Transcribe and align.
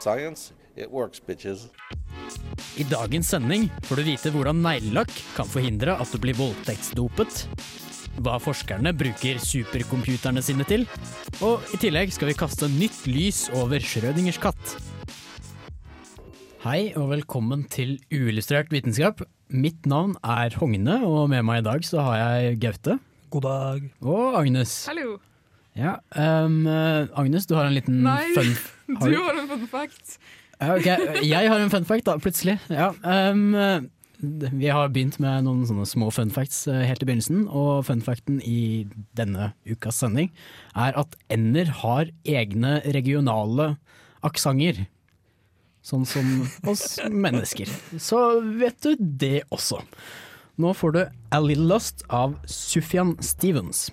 Science, 0.00 0.52
it 0.76 0.90
works, 0.90 1.20
bitches. 1.20 1.68
I 2.80 2.86
dagens 2.88 3.28
sending 3.28 3.66
får 3.84 4.00
du 4.00 4.06
vite 4.06 4.32
hvordan 4.32 4.62
neglelakk 4.64 5.12
kan 5.36 5.48
forhindre 5.48 5.96
at 6.00 6.08
du 6.12 6.20
blir 6.22 6.38
voldtektsdopet, 6.38 7.42
hva 8.24 8.38
forskerne 8.40 8.94
bruker 8.96 9.40
supercomputerne 9.44 10.40
sine 10.44 10.64
til, 10.68 10.86
og 11.44 11.60
i 11.74 11.80
tillegg 11.82 12.14
skal 12.16 12.30
vi 12.30 12.38
kaste 12.38 12.70
nytt 12.72 13.04
lys 13.10 13.48
over 13.60 13.82
Schrødingers 13.84 14.40
katt. 14.40 14.76
Hei 16.64 16.92
og 16.96 17.12
velkommen 17.12 17.64
til 17.72 17.98
Uillustrert 18.12 18.72
vitenskap. 18.72 19.20
Mitt 19.52 19.88
navn 19.88 20.16
er 20.24 20.56
Hogne, 20.60 21.00
og 21.04 21.28
med 21.32 21.44
meg 21.48 21.62
i 21.62 21.68
dag 21.70 21.84
så 21.88 22.04
har 22.08 22.20
jeg 22.20 22.60
Gaute. 22.64 23.00
God 23.32 23.48
dag. 23.48 23.90
Og 24.00 24.40
Agnes. 24.40 24.82
Hallo. 24.88 25.20
Ja, 25.80 25.96
eh, 26.12 27.08
Agnes, 27.18 27.48
du 27.48 27.56
har 27.56 27.68
en 27.68 27.76
liten 27.76 28.02
Nei, 28.04 28.26
fun... 28.36 28.52
Du 29.00 29.16
Har 29.16 29.38
en 29.38 29.48
fun 29.48 29.66
fact. 29.70 30.18
Ja, 30.60 30.74
ok, 30.76 30.86
Jeg 31.24 31.48
har 31.48 31.62
en 31.62 31.72
fun 31.72 31.86
fact, 31.88 32.04
da, 32.08 32.18
plutselig. 32.20 32.58
Ja, 32.68 32.90
um, 33.30 33.54
vi 34.20 34.68
har 34.68 34.90
begynt 34.92 35.16
med 35.22 35.46
noen 35.46 35.62
sånne 35.68 35.86
små 35.88 36.10
fun 36.12 36.32
facts 36.34 36.66
eh, 36.68 36.82
helt 36.84 37.00
i 37.00 37.08
begynnelsen, 37.08 37.46
og 37.48 37.86
fun 37.88 38.02
facten 38.04 38.40
i 38.44 38.86
denne 39.16 39.52
ukas 39.64 40.02
sending 40.02 40.28
er 40.76 40.96
at 41.00 41.16
ender 41.32 41.70
har 41.80 42.10
egne 42.28 42.80
regionale 42.84 43.74
aksenter. 44.26 44.82
Sånn 45.80 46.04
som 46.04 46.26
oss 46.68 46.98
mennesker. 47.24 47.70
Så 47.96 48.20
vet 48.60 48.76
du 48.84 48.92
det 49.00 49.46
også. 49.48 49.80
Nå 50.60 50.74
får 50.76 50.92
du 50.92 51.00
A 51.32 51.40
Little 51.40 51.70
Lost 51.70 52.04
av 52.12 52.36
Sufjan 52.44 53.14
Stevens. 53.24 53.88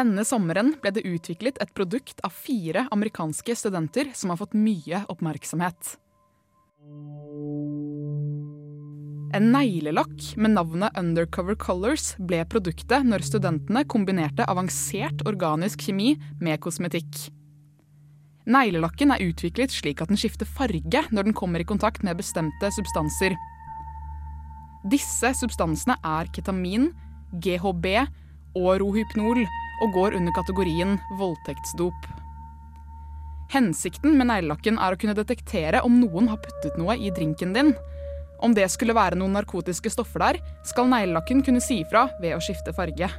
Denne 0.00 0.22
sommeren 0.24 0.70
ble 0.80 0.94
det 0.96 1.02
utviklet 1.04 1.58
et 1.60 1.72
produkt 1.76 2.22
av 2.24 2.32
fire 2.32 2.86
amerikanske 2.94 3.52
studenter 3.58 4.08
som 4.16 4.30
har 4.32 4.38
fått 4.40 4.54
mye 4.56 5.02
oppmerksomhet. 5.12 5.98
En 9.36 9.50
neglelakk 9.52 10.30
med 10.40 10.54
navnet 10.54 10.96
Undercover 10.96 11.58
Colors 11.60 12.14
ble 12.16 12.40
produktet 12.48 13.04
når 13.04 13.26
studentene 13.28 13.84
kombinerte 13.92 14.48
avansert 14.48 15.20
organisk 15.28 15.84
kjemi 15.90 16.14
med 16.40 16.62
kosmetikk. 16.64 17.26
Neglelakken 18.48 19.12
er 19.12 19.28
utviklet 19.28 19.74
slik 19.74 20.00
at 20.00 20.08
den 20.08 20.18
skifter 20.18 20.48
farge 20.48 21.04
når 21.12 21.28
den 21.28 21.36
kommer 21.36 21.60
i 21.60 21.68
kontakt 21.68 22.06
med 22.06 22.16
bestemte 22.22 22.72
substanser. 22.72 23.36
Disse 24.88 25.36
substansene 25.36 26.00
er 26.00 26.32
ketamin, 26.32 26.88
GHB 27.36 27.98
og 28.56 28.78
rohypnol 28.80 29.44
og 29.80 29.94
går 29.96 30.16
under 30.18 30.34
kategorien 30.36 30.98
voldtektsdop. 31.18 32.08
Hensikten 33.50 34.14
med 34.18 34.28
neglelakken 34.30 34.78
er 34.78 34.94
å 34.94 35.00
kunne 35.00 35.16
detektere 35.18 35.82
om 35.86 35.96
noen 35.98 36.28
har 36.30 36.38
puttet 36.42 36.76
noe 36.78 36.94
i 36.94 37.10
drinken 37.14 37.54
din. 37.56 37.72
Om 38.40 38.54
det 38.56 38.68
skulle 38.72 38.96
være 38.96 39.18
noen 39.18 39.34
narkotiske 39.36 39.90
stoffer 39.92 40.22
der, 40.22 40.38
skal 40.68 40.88
neglelakken 40.92 41.42
kunne 41.44 41.62
si 41.64 41.80
ifra 41.82 42.06
ved 42.22 42.36
å 42.36 42.42
skifte 42.44 42.74
farge. 42.76 43.10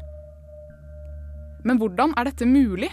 Men 1.67 1.77
hvordan 1.81 2.15
er 2.17 2.31
dette 2.31 2.47
mulig? 2.47 2.89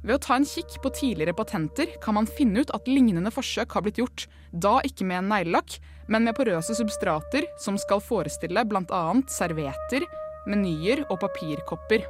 Ved 0.00 0.16
å 0.16 0.22
ta 0.22 0.36
en 0.38 0.46
kikk 0.48 0.78
på 0.80 0.92
tidligere 0.96 1.34
patenter 1.36 1.90
kan 2.00 2.16
man 2.16 2.28
finne 2.28 2.62
ut 2.62 2.70
at 2.72 2.88
lignende 2.88 3.32
forsøk 3.34 3.74
har 3.76 3.84
blitt 3.84 4.00
gjort, 4.00 4.24
da 4.50 4.78
ikke 4.86 5.04
med 5.04 5.20
en 5.20 5.28
neglelakk, 5.34 5.76
men 6.08 6.24
med 6.24 6.38
porøse 6.38 6.76
substrater 6.78 7.44
som 7.60 7.76
skal 7.80 8.00
forestille 8.00 8.64
bl.a. 8.64 9.02
servietter, 9.28 10.06
menyer 10.48 11.04
og 11.10 11.20
papirkopper. 11.20 12.08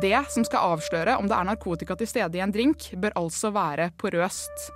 Det 0.00 0.16
som 0.32 0.44
skal 0.44 0.74
avsløre 0.74 1.16
om 1.20 1.28
det 1.28 1.36
er 1.36 1.48
narkotika 1.48 1.96
til 1.96 2.08
stede 2.08 2.40
i 2.40 2.42
en 2.44 2.52
drink, 2.52 2.90
bør 2.96 3.16
altså 3.20 3.52
være 3.52 3.90
porøst. 4.00 4.70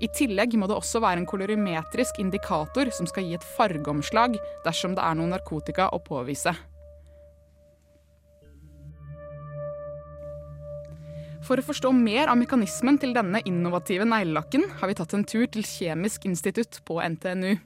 I 0.00 0.08
tillegg 0.16 0.56
må 0.56 0.68
det 0.68 0.76
også 0.76 1.00
være 1.04 1.20
en 1.20 1.28
kolorimetrisk 1.28 2.20
indikator 2.20 2.88
som 2.96 3.08
skal 3.08 3.26
gi 3.28 3.36
et 3.36 3.48
fargeomslag 3.56 4.38
dersom 4.64 4.96
det 4.96 5.04
er 5.04 5.16
noe 5.16 5.28
narkotika 5.28 5.90
å 5.92 6.00
påvise. 6.04 6.54
For 11.50 11.58
å 11.58 11.66
forstå 11.66 11.90
mer 11.90 12.28
av 12.30 12.36
mekanismen 12.38 12.94
til 13.02 13.10
denne 13.10 13.40
innovative 13.42 14.04
neglelakken, 14.06 14.68
har 14.78 14.86
vi 14.86 14.94
tatt 14.94 15.16
en 15.16 15.24
tur 15.26 15.48
til 15.50 15.64
Kjemisk 15.66 16.28
institutt 16.28 16.76
på 16.86 17.00
NTNU. 17.02 17.56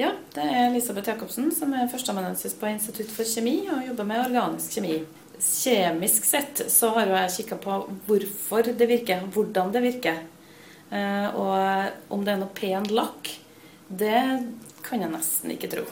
Ja, 0.00 0.14
det 0.32 0.46
er 0.46 0.70
Elisabeth 0.70 1.10
Jacobsen 1.12 1.50
som 1.52 1.74
er 1.76 1.90
førsteamanuensis 1.92 2.56
på 2.56 2.70
Institutt 2.70 3.12
for 3.12 3.28
kjemi 3.28 3.66
og 3.68 3.84
jobber 3.84 4.08
med 4.08 4.22
organisk 4.22 4.78
kjemi. 4.78 4.96
Kjemisk 5.36 6.24
sett 6.24 6.62
så 6.72 6.94
har 6.96 7.12
jo 7.12 7.18
jeg 7.18 7.34
kikka 7.34 7.58
på 7.66 7.76
hvorfor 8.08 8.72
det 8.72 8.88
virker, 8.88 9.28
hvordan 9.36 9.74
det 9.76 9.84
virker. 9.84 10.24
Eh, 10.88 11.28
Og 11.36 12.16
om 12.16 12.24
det 12.24 12.32
er 12.32 12.40
noe 12.46 12.56
pen 12.56 12.88
lakk, 12.88 13.28
det 13.92 14.24
kan 14.88 15.04
jeg 15.04 15.12
nesten 15.12 15.52
ikke 15.52 15.68
tro. 15.76 15.84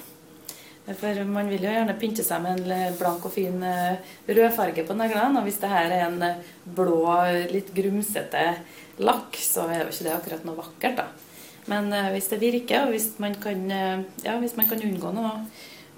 For 0.82 1.18
man 1.30 1.46
vil 1.46 1.62
jo 1.62 1.70
gjerne 1.70 1.94
pynte 1.98 2.24
seg 2.26 2.42
med 2.42 2.64
en 2.64 2.96
blank 2.98 3.26
og 3.28 3.30
fin 3.34 3.60
eh, 3.62 4.00
rødfarge 4.26 4.82
på 4.88 4.96
neglene. 4.98 5.38
Og 5.38 5.46
hvis 5.46 5.60
det 5.62 5.70
her 5.70 5.92
er 5.94 6.06
en 6.08 6.24
eh, 6.26 6.40
blå, 6.64 7.04
litt 7.52 7.70
grumsete 7.76 8.46
lakk, 9.02 9.38
så 9.38 9.68
er 9.70 9.84
jo 9.84 9.92
ikke 9.92 10.06
det 10.08 10.16
akkurat 10.16 10.48
noe 10.48 10.58
vakkert, 10.58 10.98
da. 10.98 11.06
Men 11.70 11.92
eh, 11.94 12.10
hvis 12.16 12.30
det 12.32 12.40
virker, 12.42 12.86
og 12.86 12.96
hvis 12.96 13.12
man 13.22 13.36
kan, 13.40 13.62
eh, 13.70 14.02
ja, 14.26 14.38
hvis 14.42 14.56
man 14.58 14.68
kan 14.70 14.82
unngå 14.82 15.12
noe 15.14 15.32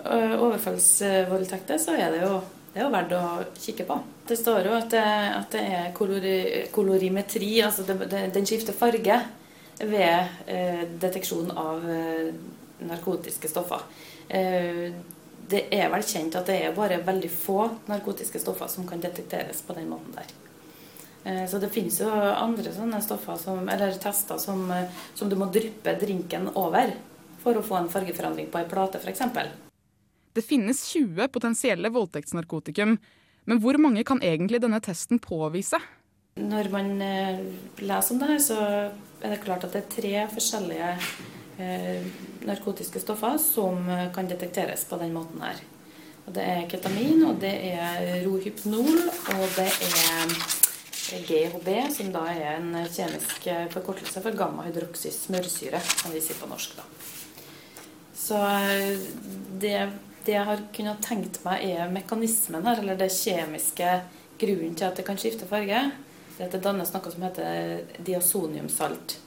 eh, 0.04 0.34
overfallsvoldtekter, 0.36 1.80
så 1.80 1.96
er 1.96 2.12
det 2.12 2.20
jo, 2.26 2.42
det 2.74 2.82
er 2.82 2.86
jo 2.86 2.92
verdt 2.92 3.16
å 3.16 3.24
kikke 3.56 3.88
på. 3.88 3.98
Det 4.28 4.36
står 4.40 4.68
jo 4.68 4.76
at 4.76 4.90
det, 4.92 5.06
at 5.38 5.56
det 5.56 5.64
er 5.78 5.92
kolori, 5.96 6.36
kolorimetri, 6.74 7.54
altså 7.64 7.86
det, 7.88 7.98
det, 8.12 8.26
den 8.36 8.48
skifter 8.48 8.76
farge 8.76 9.20
ved 9.80 10.44
eh, 10.46 10.84
deteksjon 11.00 11.50
av 11.56 11.88
eh, 11.88 12.34
narkotiske 12.84 13.48
stoffer. 13.48 13.84
Eh, 14.28 14.92
det 15.48 15.66
er 15.76 15.90
vel 15.92 16.04
kjent 16.06 16.36
at 16.38 16.48
det 16.48 16.56
er 16.64 16.76
bare 16.76 17.02
veldig 17.04 17.30
få 17.30 17.58
narkotiske 17.90 18.40
stoffer 18.40 18.70
som 18.72 18.86
kan 18.88 19.02
detekteres 19.02 19.60
på 19.66 19.76
den 19.76 19.90
måten 19.92 20.14
der. 20.16 20.30
Eh, 21.24 21.44
Så 21.48 21.60
det 21.60 21.72
finnes 21.72 22.00
jo 22.00 22.08
andre 22.08 22.72
sånne 22.72 23.02
stoffer 23.04 23.36
som, 23.36 23.68
eller 23.68 23.92
tester 23.92 24.38
som, 24.38 24.70
eh, 24.70 24.88
som 25.14 25.28
du 25.28 25.36
må 25.36 25.50
dryppe 25.52 25.98
drinken 26.00 26.48
over 26.54 26.94
for 27.42 27.54
å 27.54 27.62
få 27.62 27.76
en 27.76 27.92
fargeforandring 27.92 28.48
på 28.50 28.58
ei 28.58 28.68
plate 28.68 28.98
f.eks. 29.02 29.20
Det 30.34 30.42
finnes 30.42 30.80
20 30.88 31.28
potensielle 31.28 31.90
voldtektsnarkotikum, 31.92 32.98
men 33.44 33.60
hvor 33.60 33.78
mange 33.78 34.02
kan 34.04 34.20
egentlig 34.20 34.60
denne 34.60 34.80
testen 34.80 35.20
påvise? 35.20 35.78
Når 36.40 36.70
man 36.72 36.88
leser 37.78 38.14
om 38.14 38.18
det 38.18 38.26
her, 38.32 38.40
så 38.42 38.56
er 39.22 39.30
det 39.30 39.44
klart 39.44 39.62
at 39.64 39.76
det 39.76 39.84
er 39.84 39.92
tre 39.92 40.24
forskjellige 40.32 40.88
narkotiske 41.58 43.00
stoffer 43.00 43.38
som 43.38 43.88
eh, 43.88 44.12
kan 44.12 44.28
detekteres 44.28 44.84
på 44.84 44.98
den 45.00 45.14
måten 45.14 45.42
her. 45.44 45.60
Og 46.24 46.32
det 46.34 46.44
er 46.44 46.68
ketamin, 46.70 47.24
og 47.28 47.40
det 47.40 47.52
er 47.74 48.22
rohypnol, 48.24 49.08
og 49.34 49.44
det 49.58 49.68
er 49.68 50.32
GHB, 51.28 51.68
som 51.92 52.12
da 52.14 52.24
er 52.32 52.56
en 52.56 52.72
kjemisk 52.88 53.46
eh, 53.46 53.66
forkortelse 53.72 54.22
for 54.24 54.36
gamma-hydroksysmørsyre, 54.38 55.82
som 55.84 56.14
vi 56.14 56.22
sier 56.24 56.40
på 56.40 56.48
norsk. 56.50 56.78
da. 56.78 56.88
Så 58.16 58.40
eh, 58.40 59.04
det, 59.60 59.76
det 60.24 60.38
jeg 60.38 60.48
har 60.48 60.64
kunnet 60.74 61.04
tenkt 61.04 61.42
meg 61.44 61.66
er 61.68 61.92
mekanismen 61.92 62.64
her, 62.66 62.80
eller 62.80 62.98
det 62.98 63.12
kjemiske 63.12 63.98
grunnen 64.40 64.74
til 64.74 64.88
at 64.88 64.96
det 64.98 65.06
kan 65.06 65.20
skifte 65.20 65.48
farge, 65.48 65.84
det 66.34 66.42
er 66.42 66.48
at 66.48 66.56
det 66.56 66.64
dannes 66.64 66.90
noe 66.90 67.12
som 67.12 67.28
heter 67.28 68.00
diasoniumsalt. 68.02 69.18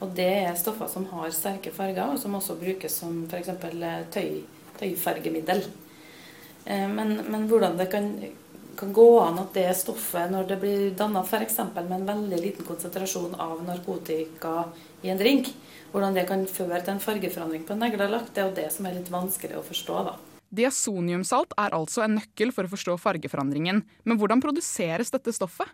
Og 0.00 0.12
det 0.16 0.28
er 0.46 0.56
stoffer 0.56 0.88
som 0.88 1.04
har 1.12 1.32
sterke 1.34 1.72
farger, 1.74 2.08
og 2.08 2.18
som 2.18 2.36
også 2.38 2.56
brukes 2.60 2.94
som 3.02 3.24
f.eks. 3.28 3.50
Tøy, 4.14 4.42
tøyfargemiddel. 4.80 5.64
Eh, 6.64 6.86
Men, 6.88 7.18
men 7.28 7.48
hvordan 7.48 7.76
det 7.76 7.90
kan, 7.92 8.08
kan 8.76 8.94
gå 8.96 9.08
an 9.20 9.42
at 9.42 9.52
det 9.54 9.66
stoffet, 9.76 10.30
når 10.32 10.48
det 10.48 10.60
blir 10.62 10.86
danna 10.96 11.20
f.eks. 11.24 11.58
med 11.74 11.92
en 11.98 12.08
veldig 12.08 12.40
liten 12.40 12.64
konsentrasjon 12.64 13.36
av 13.36 13.60
narkotika 13.66 14.70
i 15.02 15.12
en 15.12 15.20
drink, 15.20 15.52
hvordan 15.92 16.16
det 16.16 16.26
kan 16.28 16.46
føre 16.46 16.80
til 16.80 16.94
en 16.94 17.02
fargeforandring 17.02 17.66
på 17.66 17.74
en 17.74 17.84
neglelakk, 17.84 18.32
det 18.32 18.42
er 18.42 18.48
jo 18.48 18.56
det 18.56 18.68
som 18.72 18.86
er 18.86 18.96
litt 18.96 19.12
vanskelig 19.12 19.58
å 19.58 19.66
forstå. 19.66 20.02
da. 20.08 20.16
Diasoniumsalt 20.50 21.52
er 21.60 21.76
altså 21.76 22.02
en 22.02 22.16
nøkkel 22.18 22.50
for 22.54 22.66
å 22.66 22.72
forstå 22.72 22.96
fargeforandringen. 22.98 23.84
Men 24.04 24.18
hvordan 24.18 24.42
produseres 24.42 25.12
dette 25.14 25.34
stoffet? 25.34 25.68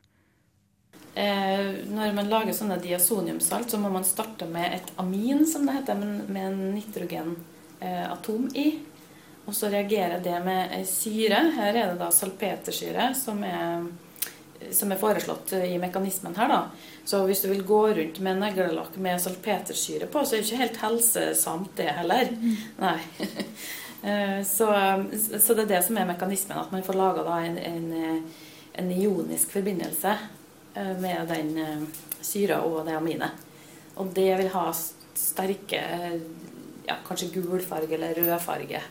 Eh, 1.16 1.68
når 1.88 2.12
man 2.12 2.28
lager 2.28 2.52
sånne 2.52 2.76
diasoniumsalt, 2.82 3.70
så 3.72 3.78
må 3.80 3.88
man 3.88 4.04
starte 4.04 4.44
med 4.50 4.74
et 4.76 4.90
amin, 5.00 5.46
som 5.48 5.64
det 5.64 5.78
heter, 5.78 5.96
men 5.96 6.18
med 6.28 6.48
en 6.50 6.58
nitrogenatom 6.74 8.50
i. 8.52 8.66
Og 9.46 9.54
så 9.56 9.70
reagerer 9.72 10.20
det 10.20 10.34
med 10.44 10.74
ei 10.76 10.82
syre. 10.84 11.38
Her 11.56 11.70
er 11.72 11.94
det 11.94 12.02
da 12.02 12.10
salpetersyre 12.12 13.08
som 13.16 13.40
er, 13.48 13.86
som 14.76 14.92
er 14.92 15.00
foreslått 15.00 15.54
i 15.56 15.78
mekanismen 15.80 16.36
her, 16.36 16.52
da. 16.52 16.92
Så 17.08 17.22
hvis 17.24 17.40
du 17.46 17.48
vil 17.54 17.64
gå 17.64 17.80
rundt 17.96 18.20
med 18.20 18.42
neglelakk 18.42 19.00
med 19.00 19.22
salpetersyre 19.22 20.10
på, 20.12 20.20
så 20.20 20.36
er 20.36 20.42
det 20.42 20.50
ikke 20.50 20.62
helt 20.66 20.80
helsesamt, 20.84 21.72
det 21.80 21.90
heller. 22.02 22.36
Nei. 22.82 22.98
Eh, 24.06 24.42
så, 24.44 24.66
så, 25.40 25.54
det 25.56 25.62
er 25.64 25.70
det 25.70 25.78
som 25.82 25.96
er 25.98 26.04
mekanismen, 26.06 26.58
at 26.60 26.70
man 26.70 26.84
får 26.84 26.94
laga 26.94 27.38
en, 27.42 27.56
en, 27.58 27.86
en, 28.78 28.90
ionisk 28.92 29.50
forbindelse 29.56 30.12
med 31.00 31.28
den 31.32 31.52
eh, 31.62 32.04
syra 32.24 32.60
og 32.66 32.84
det 32.86 32.96
aminet. 32.96 33.44
Og 33.96 34.12
det 34.14 34.30
vil 34.40 34.52
ha 34.52 34.68
sterke 35.16 35.82
ja, 36.86 36.98
kanskje 37.06 37.32
gul 37.34 37.60
farge 37.64 37.96
eller 37.96 38.16
rød 38.18 38.38
farge. 38.44 38.82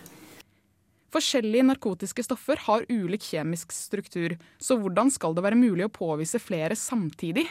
Forskjellige 1.15 1.63
narkotiske 1.63 2.25
stoffer 2.25 2.59
har 2.65 2.87
ulik 2.91 3.23
kjemisk 3.23 3.71
struktur, 3.71 4.35
så 4.59 4.75
hvordan 4.75 5.11
skal 5.13 5.35
det 5.35 5.45
være 5.45 5.59
mulig 5.59 5.85
å 5.87 5.93
påvise 5.93 6.41
flere 6.43 6.75
samtidig? 6.75 7.45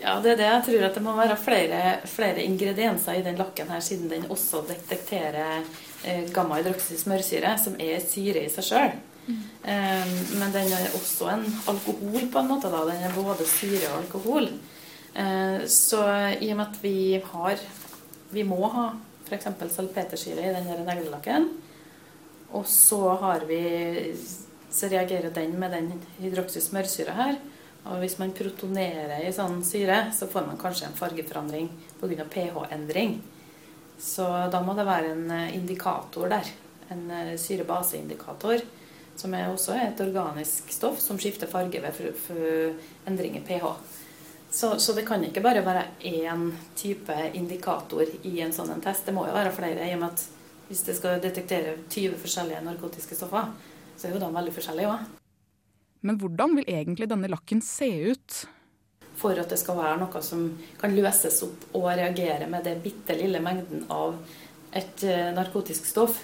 Ja, 0.00 0.16
det 0.22 0.34
er 0.34 0.38
det. 0.40 0.46
Jeg 0.48 0.62
tror 0.66 0.84
at 0.86 0.96
det 0.96 1.02
må 1.04 1.12
være 1.16 1.36
flere, 1.38 1.80
flere 2.10 2.42
ingredienser 2.42 3.18
i 3.18 3.24
den 3.26 3.36
lakken 3.38 3.68
her, 3.70 3.82
siden 3.84 4.08
den 4.10 4.24
også 4.32 4.64
detekterer 4.68 5.62
eh, 6.04 6.24
gamma-hydroksysmørsyre, 6.34 7.54
som 7.60 7.76
er 7.78 8.00
syre 8.02 8.46
i 8.46 8.50
seg 8.52 8.66
sjøl. 8.70 8.96
Um, 9.24 10.10
men 10.38 10.52
den 10.52 10.72
er 10.76 10.94
også 10.98 11.30
en 11.32 11.44
alkohol, 11.70 12.26
på 12.32 12.42
en 12.42 12.50
måte. 12.50 12.70
da. 12.72 12.84
Den 12.90 13.04
er 13.06 13.16
både 13.16 13.46
syre 13.48 13.88
og 13.92 14.02
alkohol. 14.02 14.48
Uh, 15.14 15.64
så 15.70 16.02
i 16.40 16.50
og 16.52 16.58
med 16.58 16.66
at 16.66 16.78
vi 16.82 17.20
har 17.22 17.60
Vi 18.34 18.42
må 18.42 18.66
ha 18.66 18.88
f.eks. 19.28 19.46
salpetersyre 19.70 20.42
i 20.42 20.54
den 20.56 20.66
neglelakken, 20.84 21.46
og 22.50 22.66
så 22.66 23.14
har 23.20 23.44
vi 23.46 23.60
så 24.74 24.88
reagerer 24.90 25.30
den 25.30 25.54
med 25.58 25.70
den 25.70 25.90
hydroksysmørsyra 26.18 27.14
her. 27.14 27.36
Og 27.84 28.00
hvis 28.00 28.16
man 28.18 28.32
protonerer 28.34 29.22
i 29.22 29.32
sånn 29.34 29.60
syre, 29.66 30.08
så 30.16 30.26
får 30.30 30.48
man 30.48 30.58
kanskje 30.60 30.88
en 30.88 30.96
fargeforandring 30.98 31.68
pga. 32.00 32.24
pH-endring. 32.32 33.18
Så 34.00 34.24
da 34.50 34.60
må 34.64 34.74
det 34.74 34.86
være 34.88 35.12
en 35.12 35.30
eh, 35.30 35.54
indikator 35.54 36.32
der. 36.32 36.48
En 36.90 37.04
eh, 37.10 37.36
syre-base-indikator. 37.38 38.64
Som 39.16 39.34
er 39.34 39.50
også 39.50 39.76
et 39.78 40.00
organisk 40.02 40.72
stoff 40.74 40.98
som 41.02 41.18
skifter 41.22 41.50
farge 41.50 41.82
ved 41.82 41.94
for, 41.94 42.16
for 42.26 43.10
endring 43.10 43.38
i 43.38 43.44
pH. 43.46 43.68
Så, 44.54 44.78
så, 44.78 44.92
det 44.94 45.02
kan 45.06 45.22
ikke 45.26 45.42
bare 45.42 45.64
være 45.66 45.84
én 46.06 46.52
type 46.78 47.14
indikator 47.34 48.06
i 48.22 48.36
en 48.44 48.52
sånn 48.54 48.70
en 48.70 48.82
test. 48.82 49.06
Det 49.06 49.14
må 49.14 49.26
jo 49.26 49.34
være 49.34 49.50
flere. 49.54 49.88
i 49.88 49.96
og 49.96 50.04
med 50.04 50.12
at 50.12 50.26
Hvis 50.68 50.82
det 50.86 50.94
skal 50.96 51.20
detektere 51.20 51.74
20 51.90 52.14
forskjellige 52.22 52.62
narkotiske 52.64 53.18
stoffer, 53.18 53.50
så 53.96 54.06
er 54.06 54.14
jo 54.14 54.20
de 54.22 54.30
veldig 54.34 54.54
forskjellige 54.54 54.92
òg. 54.92 55.02
Men 56.04 56.18
hvordan 56.20 56.54
vil 56.56 56.68
egentlig 56.68 57.08
denne 57.10 57.28
lakken 57.28 57.60
se 57.64 57.88
ut? 58.12 58.38
For 59.18 59.38
at 59.40 59.50
det 59.50 59.58
skal 59.58 59.78
være 59.78 59.98
noe 60.00 60.22
som 60.22 60.46
kan 60.80 60.94
løses 60.94 61.42
opp 61.46 61.66
og 61.74 61.90
reagere 61.90 62.46
med 62.50 62.64
det 62.66 62.78
bitte 62.84 63.16
lille 63.18 63.42
mengden 63.42 63.84
av 63.92 64.16
et 64.74 65.04
eh, 65.06 65.30
narkotisk 65.34 65.86
stoff, 65.86 66.18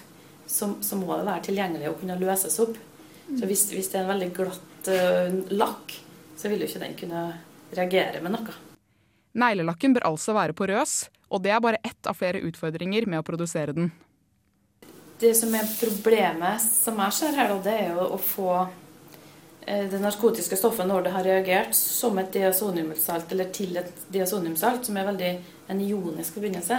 så, 0.51 0.73
så, 0.83 0.99
må 0.99 1.13
det 1.15 1.29
være 1.29 1.47
tilgjengelig 1.47 1.91
å 1.91 1.97
kunne 2.01 2.19
løses 2.21 2.59
opp. 2.63 2.75
Så 3.31 3.47
hvis, 3.47 3.69
hvis 3.71 3.93
det 3.93 4.01
er 4.01 4.05
en 4.05 4.11
veldig 4.11 4.31
glatt 4.35 4.91
uh, 4.91 5.39
lakk, 5.55 5.95
så 6.37 6.51
vil 6.51 6.65
jo 6.65 6.69
ikke 6.71 6.83
den 6.83 6.99
kunne 6.99 7.25
reagere 7.77 8.23
med 8.25 8.35
noe. 8.35 8.57
Neglelakken 9.39 9.95
bør 9.95 10.09
altså 10.11 10.35
være 10.35 10.57
porøs, 10.59 11.05
og 11.31 11.45
det 11.45 11.55
er 11.55 11.63
bare 11.63 11.83
ett 11.87 12.11
av 12.11 12.19
flere 12.19 12.43
utfordringer 12.49 13.07
med 13.07 13.23
å 13.23 13.27
produsere 13.27 13.77
den. 13.77 13.93
Det 15.21 15.31
som 15.39 15.53
er 15.55 15.69
problemet, 15.79 16.65
som 16.65 16.99
jeg 17.05 17.15
ser 17.15 17.37
her, 17.39 17.55
det 17.63 17.77
er 17.77 17.93
jo 17.93 18.09
å 18.17 18.19
få 18.19 18.55
Eh, 19.71 19.91
det 19.91 20.01
narkotiske 20.01 20.57
stoffet 20.57 20.89
når 20.89 21.05
det 21.05 21.13
har 21.15 21.27
reagert 21.27 21.75
som 21.77 22.19
et 22.19 22.33
diasoniumsalt 22.33 23.33
eller 23.35 23.51
til 23.55 23.77
et 23.77 24.07
diasoniumsalt, 24.13 24.87
som 24.87 24.97
er 24.97 25.09
veldig 25.11 25.33
en 25.71 25.83
ionisk 25.85 26.39
forbindelse, 26.39 26.79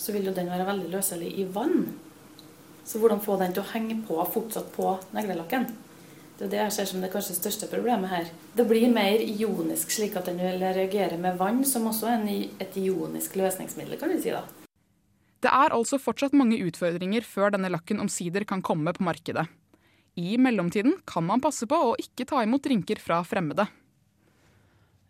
så 0.00 0.14
vil 0.14 0.30
jo 0.30 0.34
den 0.36 0.48
være 0.48 0.68
veldig 0.68 0.92
løselig 0.92 1.32
i 1.42 1.44
vann. 1.52 1.90
Så 2.84 3.00
hvordan 3.00 3.22
få 3.22 3.36
den 3.40 3.54
til 3.54 3.62
å 3.64 3.70
henge 3.72 4.00
på 4.08 4.18
fortsatt 4.34 4.72
på 4.74 4.96
neglelakken? 5.16 5.68
Det 6.40 6.46
er 6.46 6.52
det 6.54 6.60
jeg 6.62 6.72
ser 6.72 6.86
som 6.88 7.02
det 7.04 7.10
kanskje 7.12 7.36
største 7.36 7.66
problemet 7.68 8.08
her. 8.08 8.28
Det 8.56 8.64
blir 8.64 8.88
mer 8.88 9.20
ionisk, 9.20 9.90
slik 9.92 10.14
at 10.16 10.30
den 10.30 10.40
vil 10.40 10.62
reagere 10.62 11.18
med 11.20 11.36
vann, 11.36 11.60
som 11.68 11.90
også 11.90 12.08
er 12.14 12.24
et 12.64 12.78
ionisk 12.80 13.36
løsningsmiddel, 13.36 13.98
kan 14.00 14.14
vi 14.14 14.22
si 14.24 14.32
da. 14.32 14.40
Det 15.40 15.52
er 15.52 15.72
altså 15.76 16.00
fortsatt 16.00 16.32
mange 16.36 16.58
utfordringer 16.64 17.24
før 17.28 17.52
denne 17.52 17.68
lakken 17.72 18.00
omsider 18.00 18.44
kan 18.48 18.64
komme 18.64 18.92
på 18.96 19.04
markedet. 19.04 19.46
I 20.20 20.36
mellomtiden 20.40 20.96
kan 21.08 21.24
man 21.28 21.44
passe 21.44 21.68
på 21.68 21.76
å 21.76 21.94
ikke 22.00 22.26
ta 22.28 22.42
imot 22.44 22.64
drinker 22.64 23.00
fra 23.00 23.20
fremmede. 23.24 23.68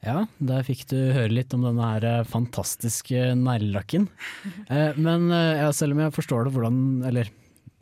Ja, 0.03 0.25
der 0.39 0.65
fikk 0.65 0.87
du 0.89 0.97
høre 1.13 1.33
litt 1.33 1.53
om 1.53 1.63
denne 1.67 1.93
her 1.93 2.07
eh, 2.09 2.27
fantastiske 2.29 3.35
neglelakken. 3.37 4.07
Eh, 4.71 4.97
men 4.97 5.29
eh, 5.35 5.61
ja, 5.61 5.71
selv 5.77 5.97
om 5.97 6.01
jeg 6.01 6.15
forstår 6.17 6.47
det 6.47 6.55
hvordan 6.55 6.79
Eller 7.11 7.29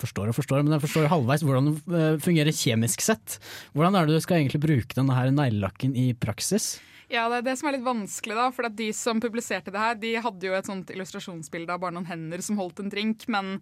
forstår 0.01 0.31
og 0.31 0.37
forstår, 0.37 0.63
men 0.65 0.77
jeg 0.77 0.85
forstår 0.87 1.09
halvveis 1.11 1.43
hvordan 1.47 1.73
det 1.91 2.05
fungerer 2.25 2.55
kjemisk 2.55 3.03
sett. 3.05 3.39
Hvordan 3.75 3.99
er 3.99 4.07
det 4.09 4.19
du 4.19 4.25
skal 4.25 4.41
egentlig 4.41 4.63
bruke 4.63 4.97
denne 4.99 5.17
her 5.17 5.33
neglelakken 5.35 5.97
i 5.99 6.13
praksis? 6.19 6.77
Ja, 7.09 7.29
Det 7.33 7.39
er 7.39 7.45
det 7.47 7.57
som 7.59 7.71
er 7.71 7.79
litt 7.79 7.87
vanskelig, 7.87 8.37
da. 8.37 8.51
For 8.53 8.69
de 8.69 8.89
som 8.93 9.21
publiserte 9.21 9.73
det 9.73 9.81
her, 9.81 9.95
de 9.97 10.15
hadde 10.21 10.45
jo 10.45 10.57
et 10.57 10.69
sånt 10.69 10.91
illustrasjonsbilde 10.93 11.73
av 11.73 11.81
bare 11.81 11.97
noen 11.97 12.09
hender 12.09 12.43
som 12.45 12.59
holdt 12.61 12.83
en 12.85 12.93
drink. 12.93 13.25
Men 13.33 13.57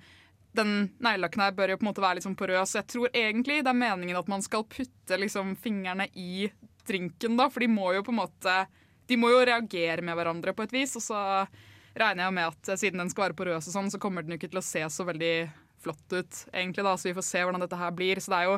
den 0.56 0.72
neglelakken 0.98 1.44
her 1.44 1.54
bør 1.54 1.72
jo 1.72 1.78
på 1.78 1.86
en 1.86 1.90
måte 1.92 2.02
være 2.02 2.18
litt 2.18 2.26
sånn 2.26 2.38
porøs. 2.38 2.74
Jeg 2.74 2.88
tror 2.90 3.12
egentlig 3.12 3.60
det 3.62 3.70
er 3.70 3.78
meningen 3.78 4.18
at 4.18 4.30
man 4.32 4.42
skal 4.42 4.66
putte 4.66 5.20
liksom 5.20 5.54
fingrene 5.62 6.08
i 6.18 6.48
drinken, 6.86 7.38
da, 7.38 7.48
for 7.50 7.62
de 7.62 7.70
må 7.70 7.92
jo 7.94 8.02
på 8.06 8.14
en 8.14 8.20
måte 8.24 8.58
De 9.06 9.14
må 9.18 9.30
jo 9.30 9.44
reagere 9.46 10.02
med 10.02 10.16
hverandre 10.18 10.50
på 10.50 10.64
et 10.66 10.72
vis. 10.74 10.96
Og 10.98 11.04
så 11.04 11.20
regner 11.94 12.24
jeg 12.24 12.34
med 12.34 12.50
at 12.50 12.78
siden 12.80 12.98
den 12.98 13.12
skal 13.12 13.28
være 13.28 13.38
porøs 13.38 13.68
og 13.70 13.76
sånn, 13.76 13.90
så 13.92 14.00
kommer 14.02 14.24
den 14.26 14.34
jo 14.34 14.40
ikke 14.40 14.50
til 14.50 14.58
å 14.58 14.66
se 14.66 14.82
så 14.90 15.06
veldig 15.06 15.34
flott 15.86 16.16
ut, 16.16 16.46
egentlig, 16.52 16.84
da. 16.84 16.96
Så 16.98 17.10
vi 17.10 17.16
får 17.16 17.30
se 17.30 17.44
hvordan 17.46 17.64
dette 17.64 17.80
her 17.80 17.94
blir. 17.96 18.20
Så 18.22 18.34
det 18.34 18.40
er 18.42 18.50
jo, 18.50 18.56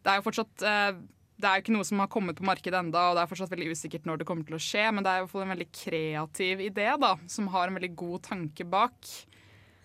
det 0.00 0.12
er 0.12 0.20
jo 0.20 0.26
fortsatt 0.30 0.70
eh, 0.70 0.92
det 1.40 1.48
er 1.48 1.56
jo 1.56 1.64
ikke 1.64 1.74
noe 1.74 1.88
som 1.88 2.02
har 2.02 2.10
kommet 2.12 2.38
på 2.38 2.46
markedet 2.46 2.76
enda, 2.76 3.06
og 3.08 3.16
det 3.16 3.22
er 3.22 3.30
fortsatt 3.30 3.52
veldig 3.54 3.72
usikkert 3.72 4.06
når 4.08 4.20
det 4.20 4.26
kommer 4.28 4.46
til 4.46 4.58
å 4.58 4.60
skje, 4.60 4.84
men 4.92 5.04
det 5.04 5.12
er 5.12 5.20
i 5.20 5.24
hvert 5.24 5.32
fall 5.32 5.46
en 5.46 5.54
veldig 5.54 5.68
kreativ 5.72 6.62
idé 6.66 6.88
da, 7.00 7.14
som 7.32 7.48
har 7.54 7.70
en 7.70 7.78
veldig 7.78 7.92
god 8.02 8.26
tanke 8.28 8.66
bak. 8.68 9.12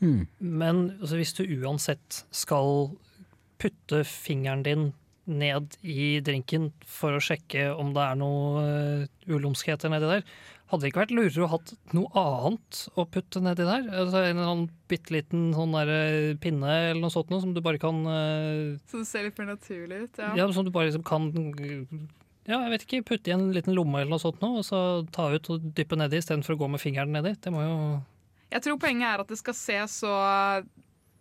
Mm. 0.04 0.26
Men 0.40 0.84
altså, 1.00 1.16
hvis 1.20 1.36
du 1.38 1.46
uansett 1.62 2.26
skal 2.36 2.90
putte 3.62 4.04
fingeren 4.10 4.66
din 4.66 4.90
ned 5.26 5.78
i 5.82 6.20
drinken 6.22 6.70
for 6.86 7.16
å 7.16 7.24
sjekke 7.24 7.72
om 7.74 7.96
det 7.96 8.04
er 8.04 8.20
noe 8.20 8.66
uh, 8.66 9.08
ulumskheter 9.32 9.90
nedi 9.90 10.12
der, 10.12 10.28
hadde 10.72 10.82
det 10.82 10.92
ikke 10.92 11.04
vært 11.04 11.14
lurere 11.14 11.46
å 11.46 11.50
ha 11.52 11.60
noe 11.94 12.22
annet 12.22 12.82
å 12.98 13.06
putte 13.10 13.42
nedi 13.44 13.68
der? 13.68 13.88
Altså 14.02 14.24
en 14.26 14.42
sånn 14.42 14.66
bitte 14.90 15.14
liten 15.14 15.48
sånn 15.56 15.76
der, 15.78 15.92
uh, 15.94 16.32
pinne 16.42 16.74
eller 16.90 17.04
noe 17.04 17.14
sånt 17.14 17.34
noe 17.34 17.44
som 17.44 17.54
du 17.56 17.62
bare 17.66 17.82
kan 17.82 18.02
uh, 18.08 18.76
Som 18.92 19.06
ser 19.08 19.28
litt 19.28 19.42
mer 19.42 19.54
naturlig 19.54 20.06
ut? 20.08 20.22
Ja, 20.22 20.34
ja 20.42 20.48
som 20.56 20.66
du 20.66 20.74
bare 20.74 20.90
liksom 20.90 21.06
kan 21.06 21.30
ja, 22.46 22.60
jeg 22.60 22.74
vet 22.76 22.84
ikke, 22.86 23.06
putte 23.10 23.32
i 23.32 23.34
en 23.34 23.48
liten 23.56 23.74
lomme 23.74 24.04
eller 24.04 24.14
noe 24.14 24.22
sånt 24.22 24.42
noe, 24.44 24.62
og 24.62 24.68
så 24.68 24.80
ta 25.14 25.32
ut 25.34 25.48
og 25.50 25.64
dyppe 25.78 25.98
nedi 25.98 26.20
istedenfor 26.22 26.54
å 26.54 26.60
gå 26.60 26.68
med 26.76 26.82
fingeren 26.82 27.16
nedi. 27.16 27.34
Det 27.42 27.54
må 27.54 27.64
jo 27.66 27.78
jeg 28.54 28.64
tror 28.64 28.78
poenget 28.80 29.10
er 29.10 29.22
at 29.24 29.32
det 29.32 29.40
skal 29.40 29.56
se 29.58 29.78
så 29.92 30.12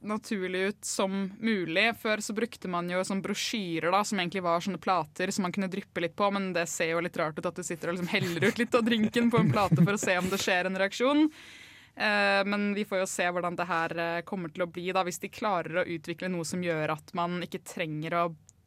naturlig 0.07 0.61
ut 0.71 0.87
som 0.87 1.27
mulig. 1.41 1.87
Før 2.01 2.23
så 2.25 2.37
brukte 2.37 2.71
man 2.71 2.89
jo 2.93 3.03
sånn 3.05 3.23
brosjyrer 3.25 3.93
da, 3.95 4.03
som 4.07 4.21
egentlig 4.21 4.45
var 4.45 4.65
sånne 4.65 4.81
plater 4.83 5.33
som 5.35 5.47
man 5.47 5.55
kunne 5.55 5.71
dryppe 5.73 6.05
litt 6.05 6.17
på, 6.17 6.31
men 6.35 6.53
det 6.57 6.67
ser 6.71 6.95
jo 6.95 7.03
litt 7.05 7.19
rart 7.21 7.39
ut 7.39 7.49
at 7.51 7.59
du 7.59 7.65
sitter 7.67 7.91
og 7.91 7.99
liksom 7.99 8.13
heller 8.13 8.49
ut 8.49 8.63
litt 8.63 8.79
av 8.79 8.87
drinken 8.87 9.31
på 9.33 9.41
en 9.41 9.53
plate 9.53 9.81
for 9.81 9.97
å 9.97 10.01
se 10.01 10.17
om 10.21 10.31
det 10.33 10.41
skjer 10.43 10.71
en 10.71 10.81
reaksjon. 10.81 11.29
Uh, 11.95 12.43
men 12.51 12.73
vi 12.75 12.83
får 12.89 13.05
jo 13.05 13.07
se 13.07 13.27
hvordan 13.31 13.55
det 13.55 13.69
her 13.71 13.93
uh, 14.01 14.25
kommer 14.27 14.51
til 14.51 14.65
å 14.65 14.71
bli 14.71 14.89
da, 14.91 15.05
hvis 15.07 15.23
de 15.23 15.31
klarer 15.31 15.79
å 15.79 15.87
utvikle 15.87 16.31
noe 16.33 16.47
som 16.49 16.63
gjør 16.65 16.97
at 16.97 17.13
man 17.15 17.39
ikke 17.47 17.63
trenger 17.63 18.19
å 18.19 18.25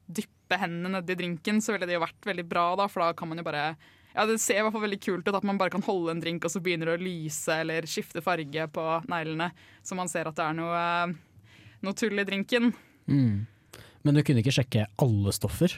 dyppe 0.07 0.59
hendene 0.61 1.01
nedi 1.01 1.17
drinken, 1.19 1.59
så 1.61 1.75
ville 1.75 1.89
det 1.89 1.97
jo 1.97 2.05
vært 2.05 2.29
veldig 2.29 2.45
bra, 2.47 2.69
da, 2.79 2.87
for 2.87 3.03
da 3.03 3.11
kan 3.17 3.27
man 3.27 3.41
jo 3.41 3.47
bare 3.47 3.69
ja, 4.17 4.25
Det 4.25 4.39
ser 4.41 4.61
i 4.61 4.65
hvert 4.65 4.73
fall 4.73 4.85
veldig 4.87 5.01
kult 5.03 5.27
ut 5.27 5.35
at 5.37 5.45
man 5.45 5.59
bare 5.59 5.75
kan 5.75 5.83
holde 5.85 6.15
en 6.15 6.21
drink, 6.23 6.45
og 6.47 6.49
så 6.49 6.61
begynner 6.63 6.89
det 6.89 6.95
å 6.97 7.05
lyse 7.05 7.53
eller 7.61 7.85
skifte 7.85 8.23
farge 8.25 8.63
på 8.73 8.85
neglene. 9.11 9.51
Så 9.85 9.97
man 9.99 10.09
ser 10.09 10.29
at 10.29 10.39
det 10.39 10.45
er 10.47 10.55
noe, 10.57 10.85
noe 11.85 11.97
tull 11.97 12.19
i 12.19 12.25
drinken. 12.27 12.71
Mm. 13.07 13.45
Men 14.05 14.17
du 14.17 14.23
kunne 14.23 14.43
ikke 14.43 14.55
sjekke 14.55 14.87
alle 15.03 15.33
stoffer? 15.35 15.73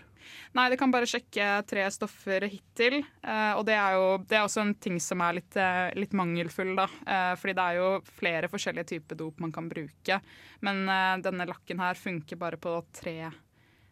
Nei, 0.54 0.68
du 0.70 0.78
kan 0.78 0.92
bare 0.94 1.08
sjekke 1.10 1.48
tre 1.70 1.84
stoffer 1.94 2.46
hittil. 2.50 3.00
eh, 3.24 3.54
og 3.58 3.66
det 3.66 3.76
er 3.78 3.98
jo 3.98 4.06
det 4.30 4.38
er 4.38 4.46
også 4.46 4.62
en 4.62 4.76
ting 4.76 5.00
som 5.02 5.22
er 5.26 5.40
litt, 5.40 5.58
eh, 5.58 5.90
litt 5.98 6.14
mangelfull, 6.14 6.76
da. 6.78 6.88
Eh, 7.06 7.36
fordi 7.36 7.56
det 7.58 7.66
er 7.66 7.76
jo 7.80 7.90
flere 8.20 8.50
forskjellige 8.50 8.90
typer 8.94 9.16
dop 9.16 9.40
man 9.40 9.52
kan 9.52 9.70
bruke. 9.70 10.22
Men 10.62 10.86
denne 11.24 11.48
lakken 11.48 11.80
her 11.80 11.94
funker 11.96 12.36
bare 12.38 12.58
på 12.58 12.84
tre 12.94 13.32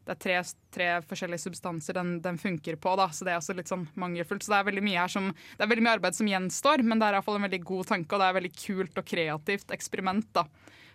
det 0.07 0.13
er 0.15 0.19
tre, 0.23 0.35
tre 0.71 0.87
forskjellige 1.03 1.43
substanser 1.43 1.93
den, 1.97 2.21
den 2.23 2.37
funker 2.39 2.77
på, 2.79 2.95
da, 2.95 3.09
så 3.11 3.25
det 3.27 3.33
er 3.33 3.41
også 3.41 3.55
litt 3.57 3.67
sånn 3.67 3.89
mangelfullt. 3.99 4.45
Så 4.45 4.53
det 4.53 4.59
er 4.61 4.67
veldig 4.69 4.83
mye 4.85 5.07
som, 5.11 5.27
det 5.35 5.65
er 5.65 5.67
veldig 5.67 5.83
mye 5.83 5.95
arbeid 5.97 6.15
som 6.15 6.29
gjenstår, 6.31 6.83
men 6.87 6.99
det 6.99 7.09
er 7.09 7.11
i 7.11 7.17
hvert 7.17 7.27
fall 7.27 7.39
en 7.41 7.47
veldig 7.47 7.59
god 7.67 7.89
tanke, 7.91 8.15
og 8.15 8.21
det 8.21 8.27
er 8.27 8.31
et 8.31 8.39
veldig 8.39 8.53
kult 8.55 9.01
og 9.01 9.09
kreativt 9.11 9.75
eksperiment. 9.75 10.29
da, 10.37 10.45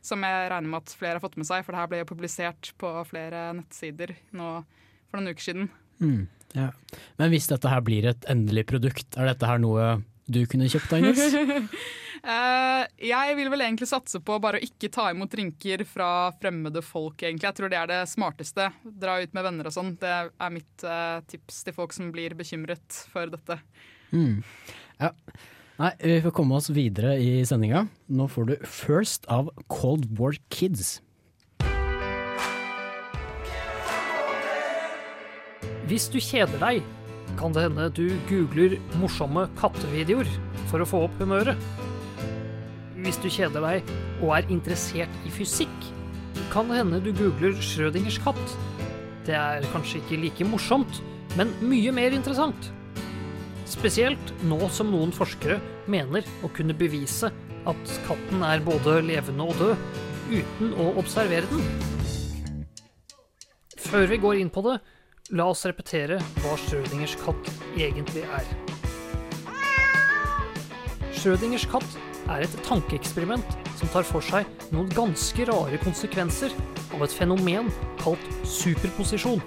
Som 0.03 0.25
jeg 0.27 0.51
regner 0.51 0.71
med 0.71 0.83
at 0.83 0.95
flere 0.99 1.19
har 1.19 1.25
fått 1.25 1.39
med 1.39 1.47
seg, 1.47 1.63
for 1.65 1.75
det 1.75 1.83
her 1.83 1.91
ble 1.91 2.03
jo 2.03 2.11
publisert 2.11 2.73
på 2.81 2.91
flere 3.07 3.51
nettsider 3.55 4.17
nå 4.35 4.55
for 5.09 5.21
noen 5.21 5.35
uker 5.35 5.47
siden. 5.47 5.69
Mm, 6.03 6.25
ja. 6.59 6.71
Men 7.21 7.31
hvis 7.31 7.47
dette 7.51 7.71
her 7.71 7.85
blir 7.87 8.09
et 8.11 8.27
endelig 8.33 8.67
produkt, 8.73 9.15
er 9.15 9.31
dette 9.31 9.47
her 9.47 9.63
noe 9.63 9.93
du 10.33 10.43
kunne 10.49 10.69
kjøpt, 10.71 10.93
Agnes? 10.97 11.21
uh, 12.23 12.83
jeg 13.13 13.37
vil 13.39 13.51
vel 13.53 13.65
egentlig 13.67 13.89
satse 13.91 14.21
på 14.25 14.39
bare 14.43 14.61
å 14.61 14.65
ikke 14.65 14.91
ta 14.95 15.09
imot 15.13 15.33
drinker 15.33 15.85
fra 15.89 16.11
fremmede 16.41 16.83
folk, 16.87 17.19
egentlig. 17.21 17.49
Jeg 17.49 17.59
tror 17.59 17.73
det 17.73 17.81
er 17.81 17.91
det 17.91 18.03
smarteste. 18.11 18.69
Dra 18.83 19.19
ut 19.23 19.35
med 19.35 19.49
venner 19.49 19.69
og 19.69 19.75
sånn. 19.75 19.97
Det 20.01 20.13
er 20.13 20.55
mitt 20.55 20.87
uh, 20.87 21.19
tips 21.31 21.63
til 21.67 21.77
folk 21.77 21.95
som 21.97 22.13
blir 22.15 22.37
bekymret 22.39 23.03
for 23.13 23.33
dette. 23.33 23.59
Mm. 24.13 24.41
Ja. 25.03 25.13
Nei, 25.83 25.97
vi 25.99 26.21
får 26.23 26.31
komme 26.31 26.55
oss 26.55 26.69
videre 26.71 27.17
i 27.19 27.41
sendinga. 27.43 27.89
Nå 28.07 28.29
får 28.31 28.45
du 28.47 28.53
First 28.71 29.25
av 29.27 29.49
Cold 29.67 30.05
War 30.15 30.37
Kids. 30.55 31.01
Hvis 35.91 36.07
du 36.13 36.21
kjeder 36.23 36.55
deg, 36.63 36.87
kan 37.41 37.57
det 37.57 37.65
hende 37.65 37.89
du 37.97 38.15
googler 38.29 38.77
morsomme 39.01 39.49
kattevideoer 39.59 40.31
for 40.71 40.85
å 40.85 40.87
få 40.87 41.01
opp 41.09 41.19
humøret. 41.19 41.59
Hvis 43.03 43.19
du 43.19 43.27
kjeder 43.27 43.67
deg 43.67 43.91
og 44.21 44.37
er 44.37 44.55
interessert 44.55 45.27
i 45.27 45.35
fysikk, 45.35 45.91
kan 46.55 46.71
det 46.71 46.79
hende 46.79 47.03
du 47.03 47.11
googler 47.11 47.59
Schrødingers 47.59 48.21
katt. 48.23 48.55
Det 49.27 49.35
er 49.35 49.67
kanskje 49.75 49.99
ikke 49.99 50.23
like 50.29 50.47
morsomt, 50.47 51.03
men 51.35 51.51
mye 51.59 51.91
mer 51.99 52.15
interessant. 52.15 52.71
Spesielt 53.67 54.35
nå 54.47 54.63
som 54.71 54.95
noen 54.95 55.11
forskere 55.17 55.59
mener 55.91 56.27
å 56.43 56.51
kunne 56.55 56.77
bevise 56.77 57.31
at 57.69 57.95
katten 58.07 58.43
er 58.47 58.63
både 58.65 59.01
levende 59.07 59.47
og 59.47 59.59
død, 59.61 59.87
uten 60.33 60.75
å 60.81 60.91
observere 61.03 61.49
den. 61.51 62.69
Før 63.83 64.07
vi 64.09 64.19
går 64.23 64.41
inn 64.41 64.53
på 64.53 64.63
det, 64.65 64.79
la 65.37 65.49
oss 65.53 65.67
repetere 65.69 66.19
hva 66.43 66.57
Schrødingers 66.61 67.17
katt 67.21 67.51
egentlig 67.77 68.25
er. 68.25 68.49
Schrødingers 71.13 71.67
katt 71.71 71.99
er 72.33 72.45
et 72.47 72.55
tankeeksperiment 72.67 73.59
som 73.79 73.91
tar 73.93 74.07
for 74.07 74.25
seg 74.25 74.49
noen 74.75 74.91
ganske 74.95 75.47
rare 75.51 75.79
konsekvenser 75.83 76.55
av 76.95 77.05
et 77.05 77.15
fenomen 77.15 77.71
kalt 78.03 78.25
superposisjon. 78.49 79.43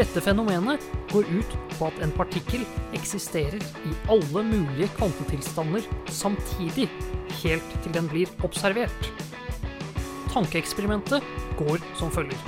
Dette 0.00 0.20
fenomenet 0.24 0.80
går 1.10 1.26
ut 1.28 1.54
på 1.74 1.88
at 1.90 1.98
en 2.00 2.12
partikkel 2.16 2.62
eksisterer 2.96 3.60
i 3.84 3.90
alle 4.08 4.42
mulige 4.48 4.88
kvantetilstander 4.96 5.84
samtidig, 6.08 6.86
helt 7.42 7.74
til 7.84 7.92
den 7.92 8.08
blir 8.08 8.32
observert. 8.46 9.10
Tankeeksperimentet 10.32 11.26
går 11.58 11.84
som 12.00 12.08
følger. 12.14 12.40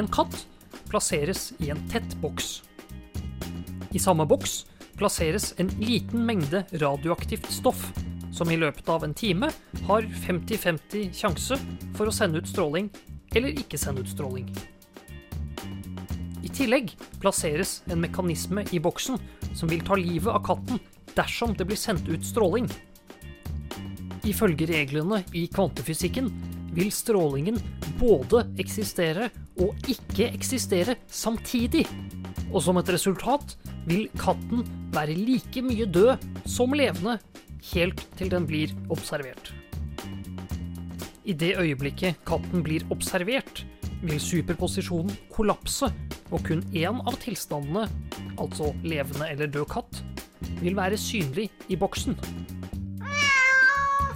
En 0.00 0.08
katt 0.08 0.46
plasseres 0.88 1.50
i 1.60 1.68
en 1.74 1.84
tett 1.92 2.16
boks. 2.24 2.62
I 3.92 4.00
samme 4.00 4.24
boks 4.24 4.62
plasseres 4.96 5.52
en 5.60 5.68
liten 5.84 6.24
mengde 6.24 6.64
radioaktivt 6.80 7.52
stoff, 7.52 7.90
som 8.32 8.48
i 8.48 8.56
løpet 8.56 8.88
av 8.88 9.04
en 9.04 9.12
time 9.12 9.52
har 9.84 10.12
50-50 10.24 11.12
sjanse 11.12 11.60
for 11.92 12.08
å 12.08 12.20
sende 12.22 12.40
ut 12.40 12.48
stråling 12.48 12.88
eller 13.36 13.52
ikke 13.60 13.76
sende 13.76 14.00
ut 14.06 14.16
stråling. 14.16 14.48
I 16.42 16.48
tillegg 16.48 16.94
plasseres 17.20 17.80
en 17.90 18.00
mekanisme 18.00 18.64
i 18.72 18.80
boksen 18.80 19.20
som 19.54 19.68
vil 19.68 19.82
ta 19.84 19.98
livet 19.98 20.32
av 20.32 20.44
katten 20.46 20.80
dersom 21.16 21.52
det 21.58 21.66
blir 21.68 21.80
sendt 21.80 22.08
ut 22.08 22.24
stråling. 22.24 22.68
Ifølge 24.28 24.68
reglene 24.68 25.22
i 25.36 25.46
kvantefysikken 25.52 26.30
vil 26.76 26.90
strålingen 26.94 27.58
både 28.00 28.44
eksistere 28.62 29.28
og 29.60 29.90
ikke 29.90 30.30
eksistere 30.30 30.96
samtidig. 31.10 31.86
Og 32.50 32.62
som 32.64 32.78
et 32.80 32.92
resultat 32.92 33.56
vil 33.88 34.08
katten 34.20 34.64
være 34.94 35.16
like 35.18 35.62
mye 35.64 35.86
død 35.88 36.28
som 36.48 36.74
levende 36.76 37.18
helt 37.72 38.04
til 38.18 38.30
den 38.32 38.46
blir 38.48 38.72
observert. 38.92 39.52
I 41.24 41.34
det 41.36 41.52
øyeblikket 41.60 42.22
katten 42.26 42.64
blir 42.64 42.86
observert, 42.90 43.64
vil 44.02 44.20
superposisjonen 44.22 45.12
kollapse, 45.32 45.90
og 46.30 46.44
kun 46.46 46.62
én 46.76 47.00
av 47.04 47.16
tilstandene, 47.20 47.86
altså 48.40 48.70
levende 48.86 49.28
eller 49.28 49.50
død 49.50 49.66
katt, 49.72 50.00
vil 50.60 50.76
være 50.78 50.98
synlig 51.00 51.48
i 51.68 51.78
boksen. 51.80 52.16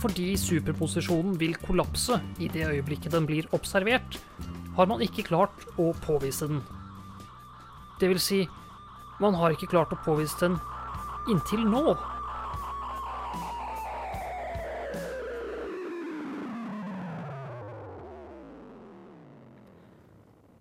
Fordi 0.05 0.35
superposisjonen 0.37 1.39
vil 1.41 1.57
kollapse 1.63 2.19
i 2.41 2.49
det 2.53 2.67
øyeblikket 2.69 3.13
den 3.13 3.29
blir 3.29 3.49
observert, 3.57 4.19
har 4.77 4.89
man 4.91 5.03
ikke 5.05 5.25
klart 5.25 5.65
å 5.81 5.93
påvise 6.05 6.49
den. 6.51 6.61
Det 8.01 8.11
vil 8.11 8.21
si, 8.21 8.43
man 9.23 9.37
har 9.39 9.55
ikke 9.55 9.71
klart 9.71 9.95
å 9.95 10.01
påvise 10.05 10.37
den 10.43 10.59
inntil 11.31 11.63
nå. 11.71 11.95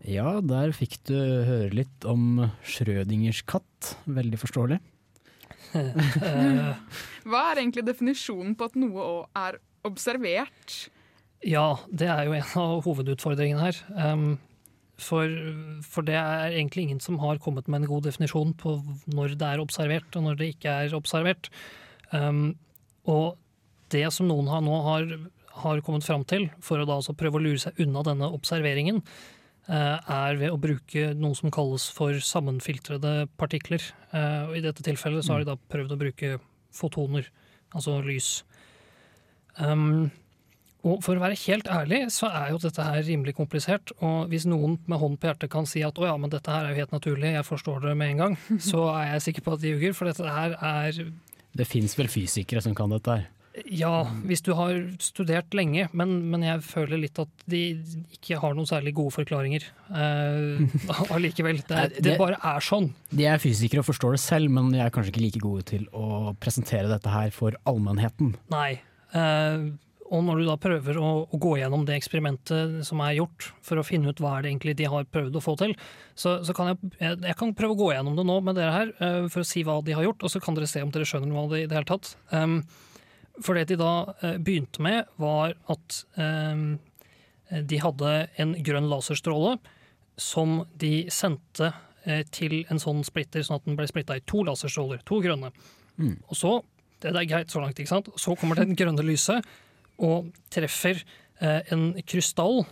Ja, 0.04 0.40
der 0.44 0.74
fikk 0.76 0.98
du 1.08 1.16
høre 1.16 1.72
litt 1.72 2.08
om 2.08 2.50
Schrødingers 2.68 3.44
katt. 3.48 3.94
Veldig 4.04 4.40
forståelig. 4.42 4.80
Hva 7.30 7.44
er 7.50 7.62
egentlig 7.62 7.86
definisjonen 7.88 8.58
på 8.60 8.68
at 8.68 8.76
noe 8.80 9.00
også 9.04 9.46
er 9.46 9.60
observert? 9.88 10.76
Ja, 11.44 11.68
det 11.92 12.10
er 12.12 12.28
jo 12.28 12.36
en 12.38 12.58
av 12.60 12.82
hovedutfordringene 12.86 13.64
her. 13.64 13.80
Um, 13.96 14.36
for, 15.02 15.32
for 15.88 16.06
det 16.06 16.16
er 16.20 16.54
egentlig 16.54 16.86
ingen 16.86 17.02
som 17.04 17.18
har 17.24 17.42
kommet 17.44 17.68
med 17.72 17.82
en 17.82 17.90
god 17.90 18.06
definisjon 18.08 18.54
på 18.60 18.78
når 19.12 19.38
det 19.40 19.50
er 19.50 19.64
observert, 19.64 20.12
og 20.16 20.28
når 20.28 20.40
det 20.40 20.50
ikke 20.54 20.76
er 20.84 20.98
observert. 20.98 21.50
Um, 22.12 22.54
og 23.10 23.40
det 23.94 24.06
som 24.16 24.30
noen 24.30 24.52
har, 24.52 24.64
nå 24.64 24.80
har, 24.86 25.08
har 25.64 25.84
kommet 25.86 26.06
fram 26.08 26.24
til, 26.28 26.50
for 26.64 26.80
å 26.80 26.88
da 26.88 27.00
altså 27.00 27.16
prøve 27.18 27.40
å 27.40 27.44
lure 27.44 27.64
seg 27.66 27.80
unna 27.84 28.06
denne 28.06 28.30
observeringen, 28.36 29.02
er 29.68 30.40
ved 30.42 30.52
å 30.52 30.60
bruke 30.60 31.14
noe 31.16 31.38
som 31.40 31.52
kalles 31.54 31.86
for 31.96 32.18
sammenfiltrede 32.20 33.30
partikler. 33.40 33.84
Uh, 34.12 34.50
og 34.50 34.58
I 34.60 34.64
dette 34.66 34.84
tilfellet 34.84 35.24
så 35.24 35.36
har 35.36 35.44
de 35.44 35.54
da 35.54 35.56
prøvd 35.72 35.96
å 35.96 36.00
bruke 36.02 36.34
fotoner, 36.76 37.30
altså 37.72 38.00
lys. 38.04 38.42
Um, 39.56 40.12
og 40.84 41.00
for 41.06 41.16
å 41.16 41.24
være 41.24 41.40
helt 41.46 41.70
ærlig, 41.72 42.02
så 42.12 42.28
er 42.28 42.50
jo 42.52 42.60
dette 42.60 42.84
her 42.84 43.06
rimelig 43.08 43.38
komplisert. 43.38 43.94
Og 44.04 44.28
hvis 44.32 44.44
noen 44.50 44.76
med 44.92 45.00
hånd 45.00 45.16
på 45.20 45.30
hjertet 45.30 45.52
kan 45.54 45.68
si 45.70 45.84
at 45.86 46.00
å 46.00 46.10
ja, 46.10 46.16
men 46.20 46.34
dette 46.34 46.52
her 46.52 46.68
er 46.68 46.74
jo 46.74 46.84
helt 46.84 46.96
naturlig, 46.96 47.32
jeg 47.38 47.48
forstår 47.48 47.86
det 47.86 47.94
med 48.00 48.12
en 48.12 48.24
gang, 48.24 48.36
så 48.72 48.90
er 48.92 49.14
jeg 49.14 49.30
sikker 49.30 49.46
på 49.46 49.56
at 49.56 49.64
de 49.64 49.72
ljuger, 49.72 49.96
for 49.96 50.12
dette 50.12 50.36
her 50.36 50.58
er 50.60 51.00
Det 51.54 51.70
fins 51.70 51.96
vel 51.96 52.12
fysikere 52.12 52.64
som 52.66 52.76
kan 52.76 52.92
dette 52.92 53.16
her? 53.16 53.30
Ja, 53.70 54.08
hvis 54.26 54.42
du 54.42 54.52
har 54.58 54.72
studert 55.04 55.54
lenge, 55.54 55.86
men, 55.94 56.16
men 56.32 56.42
jeg 56.46 56.64
føler 56.66 56.98
litt 57.04 57.20
at 57.22 57.30
de 57.50 57.60
ikke 58.16 58.40
har 58.42 58.56
noen 58.58 58.66
særlig 58.70 58.96
gode 58.98 59.14
forklaringer 59.14 59.68
uh, 59.94 60.64
allikevel. 61.16 61.62
Det, 61.68 61.84
det, 62.00 62.02
det- 62.08 62.18
bare 62.22 62.40
er 62.42 62.66
sånn. 62.66 62.90
De 63.14 63.28
er 63.30 63.42
fysikere 63.42 63.84
og 63.84 63.90
forstår 63.92 64.16
det 64.18 64.24
selv, 64.24 64.50
men 64.56 64.72
de 64.74 64.82
er 64.82 64.90
kanskje 64.94 65.14
ikke 65.14 65.26
like 65.28 65.44
gode 65.44 65.68
til 65.70 65.86
å 65.94 66.34
presentere 66.42 66.90
dette 66.90 67.14
her 67.14 67.30
for 67.36 67.54
allmennheten. 67.70 68.34
Nei. 68.54 68.80
Uh, 69.14 69.70
og 70.14 70.22
når 70.26 70.42
du 70.42 70.46
da 70.46 70.56
prøver 70.62 70.98
å, 71.02 71.10
å 71.30 71.38
gå 71.42 71.56
gjennom 71.62 71.86
det 71.88 71.96
eksperimentet 71.98 72.82
som 72.86 73.00
er 73.06 73.16
gjort, 73.20 73.52
for 73.66 73.80
å 73.82 73.86
finne 73.86 74.10
ut 74.12 74.20
hva 74.22 74.36
er 74.38 74.46
det 74.46 74.52
egentlig 74.52 74.76
de 74.82 74.90
har 74.90 75.06
prøvd 75.10 75.38
å 75.38 75.42
få 75.42 75.54
til, 75.62 75.76
så, 76.18 76.40
så 76.46 76.54
kan 76.58 76.72
jeg, 76.74 76.90
jeg, 77.00 77.20
jeg 77.30 77.38
kan 77.40 77.54
prøve 77.58 77.78
å 77.78 77.80
gå 77.80 77.92
gjennom 77.96 78.18
det 78.18 78.26
nå 78.30 78.40
med 78.50 78.58
dere 78.58 78.74
her, 78.80 78.92
uh, 78.98 79.22
for 79.30 79.46
å 79.46 79.48
si 79.48 79.62
hva 79.66 79.78
de 79.86 79.94
har 79.98 80.06
gjort, 80.10 80.26
og 80.26 80.34
så 80.34 80.42
kan 80.42 80.58
dere 80.58 80.70
se 80.70 80.82
om 80.86 80.94
dere 80.94 81.06
skjønner 81.10 81.30
noe 81.30 81.46
av 81.46 81.54
det 81.56 81.64
i 81.64 81.70
det 81.70 81.78
hele 81.78 81.90
tatt. 81.94 82.16
Um, 82.34 82.64
for 83.42 83.58
det 83.58 83.70
de 83.72 83.80
da 83.82 83.94
eh, 84.22 84.38
begynte 84.38 84.84
med, 84.84 85.10
var 85.22 85.56
at 85.72 86.04
um, 86.18 86.76
de 87.50 87.80
hadde 87.82 88.12
en 88.42 88.54
grønn 88.66 88.90
laserstråle 88.92 89.56
som 90.20 90.62
de 90.80 91.08
sendte 91.14 91.72
eh, 92.06 92.22
til 92.34 92.62
en 92.70 92.82
sånn 92.82 93.02
splitter, 93.08 93.44
sånn 93.46 93.60
at 93.62 93.68
den 93.68 93.78
ble 93.80 93.88
splitta 93.90 94.18
i 94.20 94.26
to 94.30 94.44
laserstråler, 94.46 95.02
to 95.08 95.20
grønne. 95.24 95.52
Mm. 95.98 96.18
Og 96.30 96.38
så, 96.38 96.54
det 97.02 97.14
er 97.14 97.30
greit 97.30 97.54
så 97.54 97.64
langt, 97.64 97.80
ikke 97.80 97.96
sant? 97.96 98.12
Så 98.22 98.38
kommer 98.40 98.60
det 98.60 98.78
grønne 98.80 99.06
lyset 99.06 99.46
og 100.04 100.32
treffer 100.54 101.02
eh, 101.42 101.62
en 101.74 101.92
krystall 102.10 102.64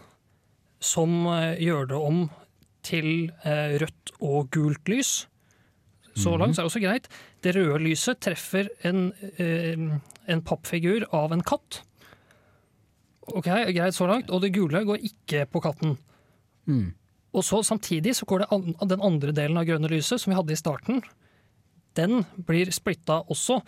som 0.81 1.25
eh, 1.29 1.57
gjør 1.61 1.91
det 1.91 1.99
om 1.99 2.23
til 2.85 3.29
eh, 3.45 3.77
rødt 3.81 4.15
og 4.19 4.49
gult 4.53 4.89
lys. 4.89 5.25
Så 6.17 6.33
langt 6.37 6.55
så 6.55 6.61
er 6.61 6.65
det 6.65 6.71
også 6.71 6.83
greit. 6.83 7.07
Det 7.43 7.53
røde 7.55 7.79
lyset 7.85 8.19
treffer 8.23 8.69
en, 8.87 9.11
eh, 9.37 9.79
en 10.27 10.41
pappfigur 10.43 11.05
av 11.15 11.31
en 11.31 11.43
katt. 11.43 11.81
Ok, 13.31 13.47
Greit 13.47 13.95
så 13.95 14.07
langt. 14.09 14.29
Og 14.29 14.41
det 14.41 14.53
gule 14.53 14.83
går 14.83 15.05
ikke 15.07 15.45
på 15.51 15.61
katten. 15.63 15.97
Mm. 16.67 16.93
Og 17.33 17.43
så 17.47 17.61
Samtidig 17.63 18.15
så 18.15 18.25
går 18.25 18.43
det 18.43 18.51
an, 18.51 18.75
den 18.89 19.01
andre 19.01 19.31
delen 19.31 19.57
av 19.57 19.65
grønne 19.65 19.89
lyset, 19.89 20.19
som 20.19 20.31
vi 20.31 20.35
hadde 20.35 20.51
i 20.51 20.59
starten, 20.59 21.01
den 21.95 22.25
blir 22.47 22.71
splitta 22.71 23.21
også 23.31 23.61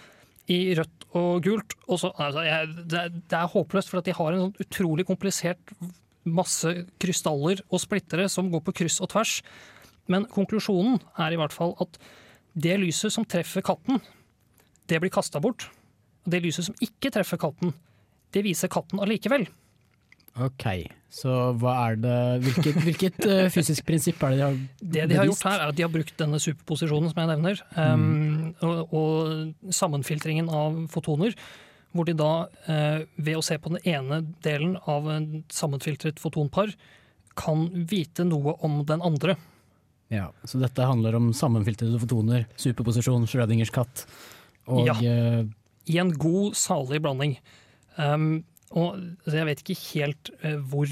i 0.51 0.75
rødt 0.75 1.05
og 1.15 1.43
gult. 1.43 1.75
Og 1.87 1.99
så, 1.99 2.11
altså, 2.19 2.43
jeg, 2.43 2.67
det, 2.91 3.03
det 3.31 3.37
er 3.39 3.51
håpløst, 3.51 3.91
for 3.91 3.99
at 3.99 4.07
de 4.07 4.15
har 4.15 4.33
en 4.33 4.45
sånn 4.45 4.65
utrolig 4.65 5.05
komplisert 5.07 5.73
masse 6.23 6.71
krystaller 7.03 7.63
og 7.69 7.81
splittere 7.83 8.29
som 8.31 8.51
går 8.51 8.63
på 8.67 8.75
kryss 8.83 8.99
og 9.03 9.11
tvers. 9.13 9.37
Men 10.11 10.27
konklusjonen 10.31 10.99
er 11.19 11.33
i 11.33 11.39
hvert 11.39 11.55
fall 11.55 11.75
at 11.83 11.99
det 12.53 12.77
lyset 12.81 13.13
som 13.13 13.25
treffer 13.25 13.65
katten, 13.65 14.01
det 14.89 14.99
blir 15.01 15.13
kasta 15.13 15.41
bort. 15.43 15.67
Og 16.23 16.31
det 16.33 16.43
lyset 16.43 16.67
som 16.67 16.77
ikke 16.83 17.11
treffer 17.13 17.39
katten, 17.41 17.73
det 18.33 18.43
viser 18.45 18.71
katten 18.71 19.01
allikevel. 19.03 19.47
Ok, 20.41 20.63
så 21.13 21.51
hva 21.61 21.73
er 21.91 21.99
det 22.01 22.13
Hvilket, 22.41 22.77
hvilket 22.81 23.25
eh, 23.29 23.49
fysisk 23.53 23.85
prinsipp 23.85 24.23
er 24.25 24.33
det 24.33 24.39
de 24.39 24.45
har 24.47 24.55
Det 24.81 25.03
de 25.11 25.19
har 25.19 25.27
gjort 25.29 25.45
her, 25.45 25.59
er 25.59 25.69
at 25.69 25.77
de 25.77 25.85
har 25.85 25.91
brukt 25.93 26.15
denne 26.17 26.39
superposisjonen 26.41 27.11
som 27.11 27.21
jeg 27.21 27.29
nevner, 27.29 27.61
um, 27.77 28.55
og, 28.65 28.95
og 28.97 29.69
sammenfiltringen 29.77 30.49
av 30.49 30.79
fotoner, 30.89 31.37
hvor 31.93 32.09
de 32.09 32.17
da, 32.17 32.31
eh, 32.65 33.05
ved 33.21 33.37
å 33.37 33.45
se 33.45 33.59
på 33.61 33.75
den 33.75 33.85
ene 33.85 34.23
delen 34.41 34.73
av 34.89 35.05
en 35.13 35.27
sammenfiltret 35.53 36.17
fotonpar, 36.21 36.73
kan 37.37 37.67
vite 37.89 38.25
noe 38.25 38.55
om 38.65 38.81
den 38.89 39.05
andre. 39.05 39.37
Ja, 40.11 40.27
så 40.45 40.59
dette 40.61 40.85
handler 40.85 41.15
om 41.15 41.31
sammenfiltrede 41.33 41.99
fotoner, 42.01 42.45
superposisjon, 42.59 43.27
Schrødingers 43.29 43.71
katt 43.73 44.05
og 44.67 44.85
Ja. 44.87 44.93
eh, 44.99 45.43
I 45.87 45.97
en 45.99 46.11
god, 46.17 46.53
salig 46.55 47.01
blanding. 47.01 47.37
Um, 47.97 48.43
og 48.71 48.95
altså, 48.95 49.35
jeg 49.37 49.45
vet 49.45 49.63
ikke 49.63 49.79
helt 49.99 50.29
uh, 50.43 50.57
hvor 50.69 50.87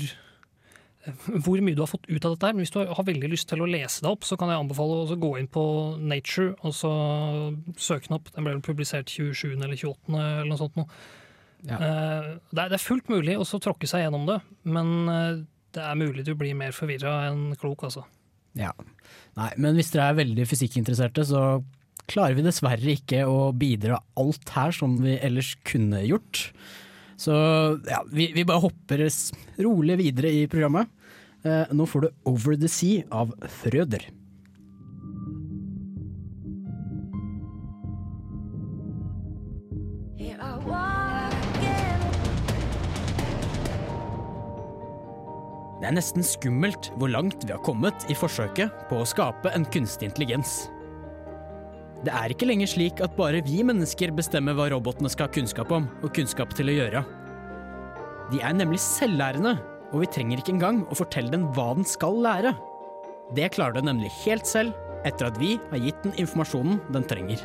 hvor 1.41 1.57
mye 1.65 1.73
du 1.73 1.81
har 1.81 1.89
fått 1.89 2.05
ut 2.11 2.25
av 2.27 2.35
dette, 2.35 2.45
her, 2.45 2.53
men 2.53 2.61
hvis 2.61 2.73
du 2.75 2.83
har 2.85 3.03
veldig 3.07 3.29
lyst 3.31 3.47
til 3.49 3.63
å 3.63 3.65
lese 3.65 4.03
det 4.03 4.09
opp, 4.11 4.21
så 4.27 4.35
kan 4.37 4.51
jeg 4.53 4.59
anbefale 4.61 4.99
å 5.01 5.15
gå 5.17 5.31
inn 5.39 5.47
på 5.49 5.63
Nature 5.97 6.51
og 6.61 6.75
så 6.77 6.91
søke 7.73 8.05
den 8.05 8.17
opp. 8.19 8.29
Den 8.35 8.45
ble 8.45 8.53
vel 8.53 8.61
publisert 8.61 9.09
27. 9.09 9.55
eller 9.63 9.73
28. 9.73 10.13
eller 10.13 10.45
noe 10.51 10.59
sånt. 10.61 10.77
Nå. 10.77 10.85
Ja. 11.65 11.79
Eh, 11.79 12.27
Det, 12.51 12.59
er, 12.67 12.69
det 12.69 12.77
er 12.77 12.83
fullt 12.85 13.09
mulig 13.09 13.33
å 13.41 13.47
så 13.49 13.57
tråkke 13.61 13.89
seg 13.89 14.03
gjennom 14.05 14.27
det, 14.29 14.37
men 14.69 14.93
eh, 15.09 15.41
det 15.73 15.81
er 15.87 15.97
mulig 15.97 16.25
du 16.27 16.35
blir 16.37 16.53
mer 16.53 16.71
forvirra 16.77 17.15
enn 17.31 17.55
klok, 17.57 17.87
altså. 17.89 18.05
Ja. 18.59 18.71
Nei, 19.39 19.51
men 19.61 19.77
hvis 19.77 19.91
dere 19.93 20.11
er 20.11 20.19
veldig 20.19 20.45
fysikkinteresserte, 20.49 21.23
så 21.27 21.43
klarer 22.11 22.35
vi 22.35 22.45
dessverre 22.45 22.95
ikke 22.95 23.23
å 23.29 23.51
bidra 23.55 24.01
alt 24.19 24.51
her 24.55 24.73
som 24.75 24.97
vi 25.03 25.15
ellers 25.23 25.53
kunne 25.67 26.01
gjort. 26.03 26.49
Så 27.21 27.33
ja, 27.87 28.01
vi, 28.11 28.31
vi 28.35 28.47
bare 28.47 28.63
hopper 28.63 29.05
rolig 29.61 29.99
videre 30.01 30.31
i 30.33 30.47
programmet. 30.51 30.89
Eh, 31.45 31.69
nå 31.73 31.85
får 31.89 32.05
du 32.07 32.09
Over 32.29 32.57
the 32.59 32.69
Sea 32.71 33.05
av 33.13 33.33
Frøder. 33.61 34.07
Det 45.81 45.89
er 45.89 45.95
nesten 45.97 46.21
skummelt 46.21 46.91
hvor 47.01 47.09
langt 47.09 47.41
vi 47.41 47.55
har 47.55 47.63
kommet 47.65 48.03
i 48.05 48.13
forsøket 48.13 48.83
på 48.85 48.99
å 49.01 49.07
skape 49.09 49.49
en 49.57 49.65
kunstig 49.73 50.11
intelligens. 50.11 50.67
Det 52.05 52.13
er 52.13 52.33
ikke 52.33 52.45
lenger 52.45 52.69
slik 52.69 53.01
at 53.01 53.15
bare 53.17 53.41
vi 53.45 53.63
mennesker 53.65 54.13
bestemmer 54.13 54.53
hva 54.57 54.67
robotene 54.69 55.09
skal 55.09 55.25
ha 55.25 55.33
kunnskap 55.33 55.73
om 55.73 55.87
og 56.03 56.13
kunnskap 56.13 56.53
til 56.57 56.69
å 56.69 56.75
gjøre. 56.75 57.01
De 58.29 58.43
er 58.45 58.53
nemlig 58.53 58.77
selvlærende, 58.81 59.55
og 59.89 60.03
vi 60.03 60.11
trenger 60.13 60.41
ikke 60.41 60.53
engang 60.53 60.83
å 60.85 60.99
fortelle 61.01 61.33
den 61.33 61.49
hva 61.57 61.71
den 61.73 61.89
skal 61.89 62.21
lære. 62.27 62.53
Det 63.33 63.49
klarer 63.57 63.79
den 63.79 63.89
nemlig 63.89 64.13
helt 64.21 64.45
selv, 64.45 64.77
etter 65.01 65.31
at 65.31 65.41
vi 65.41 65.55
har 65.71 65.81
gitt 65.81 66.05
den 66.05 66.13
informasjonen 66.21 66.77
den 66.93 67.09
trenger. 67.09 67.41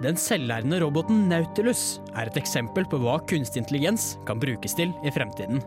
Den 0.00 0.16
selvlærende 0.16 0.78
roboten 0.80 1.26
Nautilus 1.28 1.98
er 2.16 2.30
et 2.30 2.38
eksempel 2.40 2.86
på 2.88 3.02
hva 3.02 3.18
kunstig 3.28 3.60
intelligens 3.60 4.14
kan 4.28 4.40
brukes 4.40 4.72
til 4.78 4.94
i 5.04 5.12
fremtiden. 5.12 5.60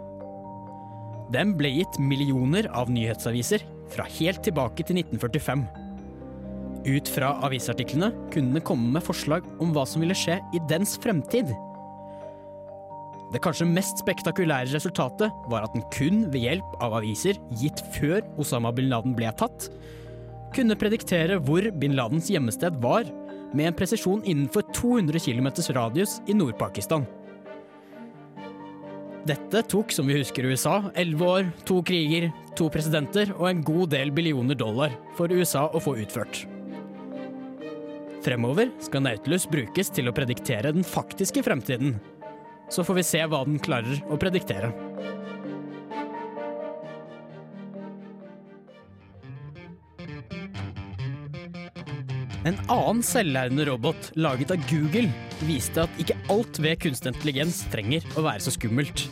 Den 1.33 1.53
ble 1.57 1.69
gitt 1.75 1.99
millioner 2.01 2.65
av 2.73 2.89
nyhetsaviser 2.93 3.61
fra 3.93 4.07
helt 4.17 4.41
tilbake 4.45 4.85
til 4.87 5.03
1945. 5.03 5.67
Ut 6.83 7.13
fra 7.13 7.29
avisartiklene 7.45 8.09
kunne 8.33 8.57
den 8.57 8.65
komme 8.65 8.89
med 8.95 9.05
forslag 9.05 9.45
om 9.61 9.69
hva 9.75 9.85
som 9.87 10.01
ville 10.01 10.17
skje 10.17 10.39
i 10.57 10.61
dens 10.69 10.97
fremtid. 11.03 11.53
Det 13.33 13.41
kanskje 13.41 13.69
mest 13.69 14.01
spektakulære 14.01 14.73
resultatet 14.73 15.45
var 15.49 15.65
at 15.65 15.77
den 15.77 15.85
kun 15.93 16.25
ved 16.33 16.41
hjelp 16.41 16.77
av 16.81 16.97
aviser 16.99 17.37
gitt 17.61 17.85
før 17.93 18.25
Osama 18.41 18.73
bin 18.73 18.89
Laden 18.89 19.13
ble 19.17 19.29
tatt, 19.37 19.69
kunne 20.53 20.77
prediktere 20.77 21.39
hvor 21.41 21.69
bin 21.81 21.95
Ladens 21.97 22.29
hjemmested 22.33 22.81
var, 22.81 23.05
med 23.53 23.69
en 23.69 23.77
presisjon 23.77 24.23
innenfor 24.25 24.65
200 24.73 25.19
km 25.19 25.49
radius 25.77 26.19
i 26.27 26.35
Nord-Pakistan. 26.37 27.05
Dette 29.23 29.61
tok, 29.71 29.93
som 29.95 30.09
vi 30.09 30.17
husker 30.17 30.49
USA, 30.51 30.81
elleve 30.99 31.27
år, 31.29 31.51
to 31.63 31.77
kriger, 31.87 32.27
to 32.59 32.67
presidenter 32.73 33.31
og 33.37 33.47
en 33.47 33.61
god 33.63 33.93
del 33.93 34.11
billioner 34.11 34.57
dollar 34.59 34.97
for 35.15 35.31
USA 35.31 35.69
å 35.71 35.79
få 35.79 35.95
utført. 36.03 36.43
Fremover 38.23 38.69
skal 38.83 39.03
Nautilus 39.03 39.45
brukes 39.51 39.89
til 39.95 40.07
å 40.07 40.15
prediktere 40.15 40.71
den 40.75 40.83
faktiske 40.87 41.43
fremtiden. 41.43 41.97
Så 42.71 42.83
får 42.87 42.99
vi 42.99 43.05
se 43.07 43.23
hva 43.27 43.43
den 43.47 43.59
klarer 43.63 43.99
å 44.11 44.19
prediktere. 44.19 44.71
En 52.43 52.57
annen 52.67 52.99
selvlærende 53.07 53.63
robot 53.69 54.09
laget 54.19 54.51
av 54.51 54.63
Google 54.67 55.07
viste 55.47 55.85
at 55.85 56.01
ikke 56.01 56.17
alt 56.33 56.57
ved 56.59 56.81
kunstig 56.83 57.13
intelligens 57.13 57.61
trenger 57.71 58.03
å 58.19 58.25
være 58.25 58.43
så 58.43 58.51
skummelt. 58.51 59.05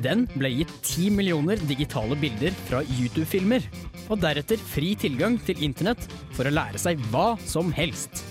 Den 0.00 0.28
ble 0.36 0.52
gitt 0.60 0.70
10 0.86 1.10
millioner 1.18 1.60
digitale 1.68 2.14
bilder 2.20 2.54
fra 2.68 2.84
YouTube-filmer, 2.86 3.66
og 4.06 4.22
deretter 4.22 4.62
fri 4.62 4.94
tilgang 4.98 5.40
til 5.42 5.58
internett 5.66 6.06
for 6.36 6.46
å 6.46 6.54
lære 6.54 6.78
seg 6.80 7.02
hva 7.10 7.34
som 7.42 7.74
helst. 7.74 8.22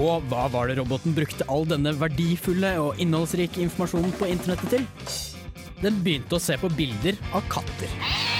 Og 0.00 0.22
hva 0.30 0.46
var 0.54 0.70
det 0.70 0.78
roboten 0.78 1.14
brukte 1.16 1.46
all 1.52 1.66
denne 1.68 1.92
verdifulle 1.98 2.76
og 2.80 3.02
innholdsrike 3.02 3.66
informasjonen 3.66 4.14
på 4.16 4.30
internettet 4.30 4.78
til? 4.78 4.86
Den 5.82 5.98
begynte 6.06 6.38
å 6.38 6.42
se 6.42 6.54
på 6.62 6.70
bilder 6.78 7.18
av 7.34 7.44
katter. 7.50 8.31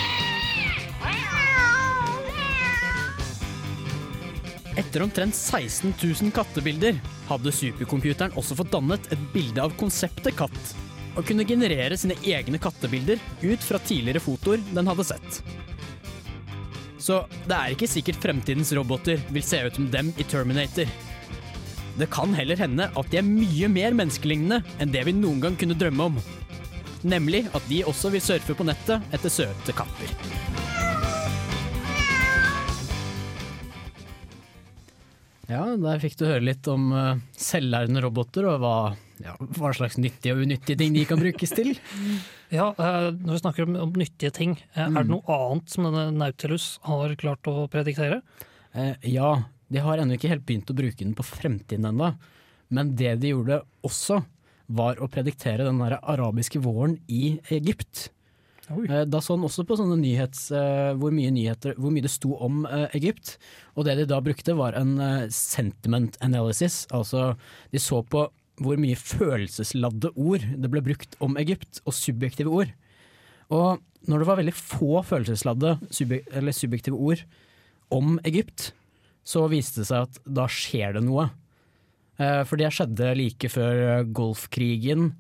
Etter 4.93 5.07
omtrent 5.07 5.33
16 5.35 5.95
000 6.21 6.31
kattebilder 6.37 6.99
hadde 7.25 7.53
supercomputeren 7.57 8.35
også 8.37 8.59
fått 8.59 8.75
dannet 8.75 9.07
et 9.15 9.21
bilde 9.33 9.63
av 9.65 9.73
konseptet 9.81 10.35
katt, 10.37 10.73
og 11.17 11.25
kunne 11.25 11.47
generere 11.49 11.97
sine 11.97 12.19
egne 12.29 12.59
kattebilder 12.61 13.17
ut 13.41 13.65
fra 13.65 13.81
tidligere 13.81 14.21
fotoer 14.21 14.61
den 14.77 14.91
hadde 14.93 15.07
sett. 15.09 15.39
Så 17.01 17.23
det 17.47 17.57
er 17.57 17.73
ikke 17.73 17.89
sikkert 17.89 18.21
fremtidens 18.21 18.75
roboter 18.77 19.25
vil 19.33 19.47
se 19.49 19.63
ut 19.65 19.81
som 19.81 19.87
dem 19.95 20.13
i 20.21 20.27
Terminator. 20.29 20.93
Det 21.97 22.11
kan 22.13 22.37
heller 22.37 22.61
hende 22.61 22.91
at 22.93 23.09
de 23.09 23.23
er 23.23 23.25
mye 23.25 23.73
mer 23.73 23.97
menneskelignende 23.97 24.61
enn 24.77 24.93
det 24.93 25.07
vi 25.09 25.17
noen 25.17 25.41
gang 25.47 25.57
kunne 25.57 25.79
drømme 25.81 26.11
om. 26.13 26.21
Nemlig 27.01 27.47
at 27.57 27.65
de 27.73 27.81
også 27.89 28.13
vil 28.13 28.29
surfe 28.29 28.61
på 28.61 28.69
nettet 28.69 29.09
etter 29.09 29.33
søte 29.41 29.73
katter. 29.73 30.62
Ja, 35.51 35.65
der 35.77 35.99
fikk 36.03 36.15
du 36.21 36.27
høre 36.29 36.45
litt 36.45 36.67
om 36.71 36.93
uh, 36.95 37.17
selvlærende 37.35 38.03
roboter 38.05 38.47
og 38.47 38.61
hva, 38.63 38.75
ja, 39.25 39.35
hva 39.59 39.73
slags 39.75 39.99
nyttige 39.99 40.37
og 40.37 40.45
unyttige 40.45 40.79
ting 40.79 40.95
de 40.95 41.03
kan 41.09 41.21
brukes 41.23 41.55
til. 41.57 41.75
Ja, 42.53 42.67
eh, 42.77 43.07
Når 43.17 43.33
vi 43.33 43.41
snakker 43.41 43.65
om, 43.65 43.77
om 43.81 43.95
nyttige 43.97 44.29
ting, 44.37 44.51
mm. 44.77 44.81
er 44.83 44.91
det 44.99 45.07
Mm. 45.09 45.13
noe 45.15 45.37
annet 45.41 45.71
som 45.73 45.87
denne 45.87 46.03
Nautilus 46.13 46.67
har 46.85 47.15
klart 47.17 47.49
å 47.49 47.63
prediktere? 47.73 48.19
Eh, 48.77 48.93
ja, 49.09 49.31
de 49.73 49.81
har 49.81 49.97
ennå 50.03 50.19
ikke 50.19 50.29
helt 50.29 50.45
begynt 50.45 50.69
å 50.69 50.77
bruke 50.77 51.01
den 51.01 51.15
på 51.17 51.25
fremtiden 51.25 51.89
ennå. 51.89 52.11
Men 52.69 52.91
det 52.95 53.15
de 53.23 53.31
gjorde 53.33 53.63
også, 53.89 54.21
var 54.69 55.01
å 55.01 55.09
prediktere 55.09 55.65
den 55.65 55.81
der 55.81 55.97
arabiske 56.03 56.61
våren 56.61 56.99
i 57.09 57.39
Egypt. 57.49 58.11
Eh, 58.71 59.05
Da 59.05 59.21
så 59.21 59.37
han 59.37 59.45
også 59.47 59.65
på 59.67 59.77
sånne 59.79 59.99
nyhets, 60.01 60.51
eh, 60.55 60.93
hvor, 60.95 61.13
mye 61.15 61.33
nyheter, 61.35 61.75
hvor 61.79 61.93
mye 61.93 62.05
det 62.05 62.13
sto 62.13 62.37
om 62.39 62.65
eh, 62.67 62.89
Egypt. 62.95 63.37
Og 63.77 63.87
det 63.87 63.97
de 63.99 64.07
da 64.07 64.21
brukte 64.23 64.57
var 64.57 64.77
en 64.79 64.97
sentiment 65.31 66.17
analysis. 66.21 66.87
Altså 66.91 67.35
de 67.73 67.79
så 67.83 68.03
på 68.03 68.29
hvor 68.63 68.79
mye 68.79 68.99
følelsesladde 68.99 70.13
ord 70.15 70.45
det 70.61 70.71
ble 70.71 70.83
brukt 70.85 71.17
om 71.25 71.37
Egypt, 71.41 71.81
og 71.87 71.97
subjektive 71.97 72.53
ord. 72.53 72.71
Og 73.51 73.81
når 74.07 74.23
det 74.23 74.29
var 74.29 74.39
veldig 74.39 74.55
få 74.55 75.03
følelsesladde 75.07 75.79
eller 76.37 76.55
subjektive 76.55 76.99
ord 76.99 77.23
om 77.91 78.19
Egypt, 78.29 78.73
så 79.25 79.47
viste 79.51 79.83
det 79.83 79.89
seg 79.89 80.07
at 80.07 80.21
da 80.27 80.47
skjer 80.51 80.99
det 80.99 81.05
noe. 81.07 81.29
For 82.19 82.61
det 82.61 82.71
skjedde 82.75 83.13
like 83.19 83.51
før 83.51 84.05
Golfkrigen, 84.15 85.13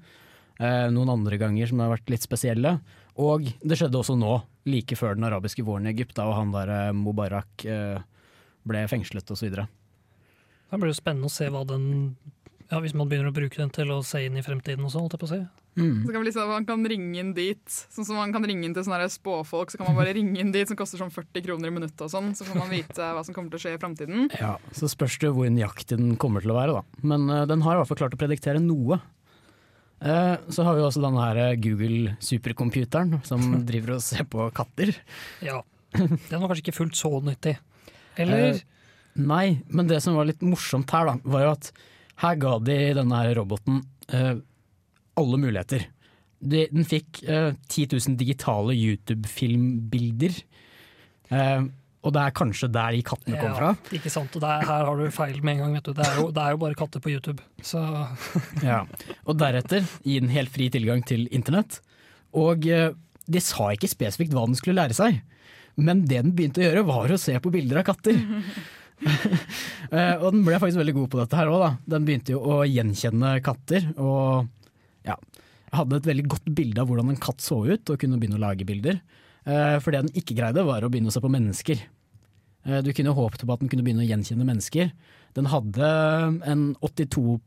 noen 0.60 1.12
andre 1.12 1.38
ganger 1.40 1.70
som 1.70 1.82
har 1.82 1.94
vært 1.94 2.10
litt 2.12 2.26
spesielle. 2.26 2.76
Og 3.20 3.50
det 3.60 3.76
skjedde 3.78 3.98
også 4.00 4.16
nå, 4.16 4.38
like 4.68 4.96
før 4.96 5.18
den 5.18 5.28
arabiske 5.28 5.64
våren 5.66 5.88
i 5.88 5.92
Egypt, 5.92 6.16
da 6.16 6.28
og 6.30 6.36
han 6.38 6.54
der 6.54 6.70
eh, 6.72 6.92
Mubarak 6.96 7.66
eh, 7.68 8.04
ble 8.68 8.84
fengslet 8.88 9.32
osv. 9.34 9.52
Det 9.52 10.80
blir 10.80 10.92
jo 10.92 10.96
spennende 10.96 11.28
å 11.28 11.32
se 11.32 11.50
hva 11.52 11.66
den 11.68 12.14
ja, 12.70 12.78
Hvis 12.80 12.94
man 12.96 13.10
begynner 13.10 13.28
å 13.28 13.36
bruke 13.36 13.58
den 13.58 13.72
til 13.74 13.90
å 13.92 13.98
se 14.06 14.22
inn 14.24 14.38
i 14.40 14.44
fremtiden 14.44 14.86
også, 14.86 15.02
holdt 15.02 15.18
jeg 15.18 15.20
på 15.20 15.28
å 15.28 15.32
si. 15.34 15.42
Mm. 15.76 16.02
Så 16.04 16.12
kan 16.12 16.20
vi 16.20 16.26
liksom, 16.26 16.48
Man 16.48 16.66
kan 16.68 16.84
ringe 16.88 17.20
inn 17.20 17.32
dit, 17.36 17.76
sånn 17.92 18.06
som 18.08 18.18
man 18.20 18.32
kan 18.32 18.44
ringe 18.48 18.64
inn 18.68 18.76
til 18.76 18.84
sånne 18.86 19.08
spåfolk. 19.12 19.72
Så 19.72 19.80
kan 19.80 19.90
man 19.90 19.98
bare 19.98 20.14
ringe 20.16 20.40
inn 20.40 20.52
dit 20.54 20.68
som 20.68 20.78
koster 20.78 21.00
sånn 21.00 21.12
40 21.12 21.44
kroner 21.44 21.68
i 21.68 21.74
minuttet, 21.74 22.00
og 22.04 22.12
sånn, 22.12 22.32
så 22.36 22.46
får 22.48 22.60
man 22.60 22.72
vite 22.72 23.12
hva 23.12 23.24
som 23.24 23.36
kommer 23.36 23.52
til 23.52 23.60
å 23.60 23.64
skje 23.66 23.74
i 23.76 23.82
framtiden. 23.82 24.28
Ja, 24.40 24.54
Så 24.76 24.88
spørs 24.92 25.18
det 25.20 25.32
hvor 25.36 25.52
nøyaktig 25.52 26.00
den 26.00 26.16
kommer 26.20 26.44
til 26.44 26.54
å 26.54 26.58
være, 26.58 26.80
da. 26.80 27.04
Men 27.04 27.28
uh, 27.28 27.44
den 27.50 27.64
har 27.66 27.76
i 27.76 27.82
hvert 27.82 27.92
fall 27.92 28.02
klart 28.04 28.16
å 28.16 28.20
prediktere 28.20 28.62
noe. 28.62 29.02
Eh, 30.02 30.34
så 30.50 30.64
har 30.66 30.74
vi 30.76 30.82
også 30.82 31.02
denne 31.04 31.22
her 31.22 31.38
eh, 31.44 31.56
Google 31.62 32.16
supercomputeren 32.22 33.20
som 33.26 33.44
driver 33.68 33.96
og 33.96 34.04
ser 34.04 34.26
på 34.30 34.48
katter. 34.56 34.94
Ja. 35.44 35.60
Den 35.94 36.40
var 36.40 36.48
kanskje 36.50 36.64
ikke 36.66 36.78
fullt 36.80 36.98
så 36.98 37.12
nyttig. 37.22 37.56
Eller 38.20 38.52
Eh, 38.52 38.62
Nei, 39.12 39.60
men 39.68 39.88
det 39.90 39.98
som 40.00 40.14
var 40.16 40.24
litt 40.24 40.40
morsomt 40.40 40.88
her, 40.94 41.04
da, 41.04 41.18
var 41.28 41.42
jo 41.44 41.50
at 41.52 41.66
her 42.22 42.38
ga 42.40 42.54
de 42.64 42.76
denne 42.96 43.18
her 43.20 43.34
roboten 43.36 43.82
eh, 44.08 44.38
alle 45.20 45.40
muligheter. 45.40 45.84
De, 46.40 46.62
den 46.72 46.86
fikk 46.88 47.20
eh, 47.28 47.50
10 47.68 47.90
000 47.92 48.16
digitale 48.16 48.72
YouTube-filmbilder. 48.72 50.38
Eh, 51.28 51.66
og 52.02 52.10
det 52.16 52.22
er 52.22 52.34
kanskje 52.34 52.66
der 52.74 52.96
de 52.96 53.02
kattene 53.06 53.38
kom 53.38 53.52
fra. 53.54 53.68
Ja, 53.78 53.98
ikke 53.98 54.10
sant. 54.10 54.34
Og 54.34 54.42
der, 54.42 54.64
her 54.66 54.88
har 54.88 54.98
du 54.98 55.04
feil 55.14 55.38
med 55.38 55.54
en 55.54 55.62
gang. 55.62 55.76
Vet 55.78 55.86
du. 55.86 55.92
Det, 55.94 56.06
er 56.08 56.18
jo, 56.18 56.24
det 56.34 56.42
er 56.42 56.56
jo 56.56 56.60
bare 56.64 56.78
katter 56.78 57.02
på 57.02 57.12
YouTube. 57.14 57.44
Så 57.62 57.82
Ja. 58.72 58.80
Og 59.22 59.38
deretter 59.38 59.86
gi 60.02 60.18
den 60.18 60.32
helt 60.34 60.50
fri 60.50 60.66
tilgang 60.74 61.04
til 61.06 61.28
internett. 61.30 61.78
Og 62.38 62.66
eh, 62.66 62.90
de 63.30 63.42
sa 63.44 63.70
ikke 63.70 63.90
spesifikt 63.90 64.34
hva 64.34 64.48
den 64.48 64.58
skulle 64.58 64.80
lære 64.80 64.96
seg, 64.98 65.20
men 65.78 66.02
det 66.08 66.18
den 66.24 66.34
begynte 66.36 66.60
å 66.60 66.66
gjøre 66.66 66.86
var 66.88 67.14
å 67.14 67.20
se 67.20 67.36
på 67.40 67.52
bilder 67.54 67.82
av 67.82 67.90
katter. 67.92 68.22
Eh, 69.02 70.14
og 70.22 70.28
den 70.30 70.44
ble 70.46 70.56
faktisk 70.62 70.78
veldig 70.78 70.92
god 70.94 71.08
på 71.10 71.18
dette 71.18 71.36
her 71.36 71.48
òg. 71.50 71.62
Den 71.90 72.04
begynte 72.06 72.32
jo 72.32 72.38
å 72.48 72.60
gjenkjenne 72.64 73.32
katter. 73.44 73.88
Og 74.00 74.46
ja, 75.04 75.16
hadde 75.74 75.98
et 75.98 76.06
veldig 76.06 76.24
godt 76.32 76.46
bilde 76.54 76.80
av 76.80 76.88
hvordan 76.88 77.10
en 77.10 77.18
katt 77.20 77.42
så 77.44 77.58
ut, 77.66 77.82
og 77.90 77.98
kunne 78.00 78.20
begynne 78.22 78.38
å 78.38 78.44
lage 78.44 78.64
bilder. 78.68 79.02
Eh, 79.46 79.78
for 79.82 79.90
det 79.92 80.04
den 80.04 80.20
ikke 80.22 80.36
greide, 80.38 80.64
var 80.66 80.84
å 80.84 80.90
begynne 80.92 81.10
å 81.10 81.14
se 81.14 81.22
på 81.22 81.30
mennesker. 81.32 81.82
Eh, 82.66 82.80
Du 82.82 82.92
kunne 82.92 83.14
håpet 83.16 83.44
på 83.44 83.52
at 83.52 83.60
den 83.60 83.68
kunne 83.72 83.82
begynne 83.86 84.04
å 84.04 84.08
gjenkjenne 84.08 84.46
mennesker. 84.46 84.92
Den 85.34 85.48
hadde 85.48 85.88
en 86.44 86.76
82 86.84 87.40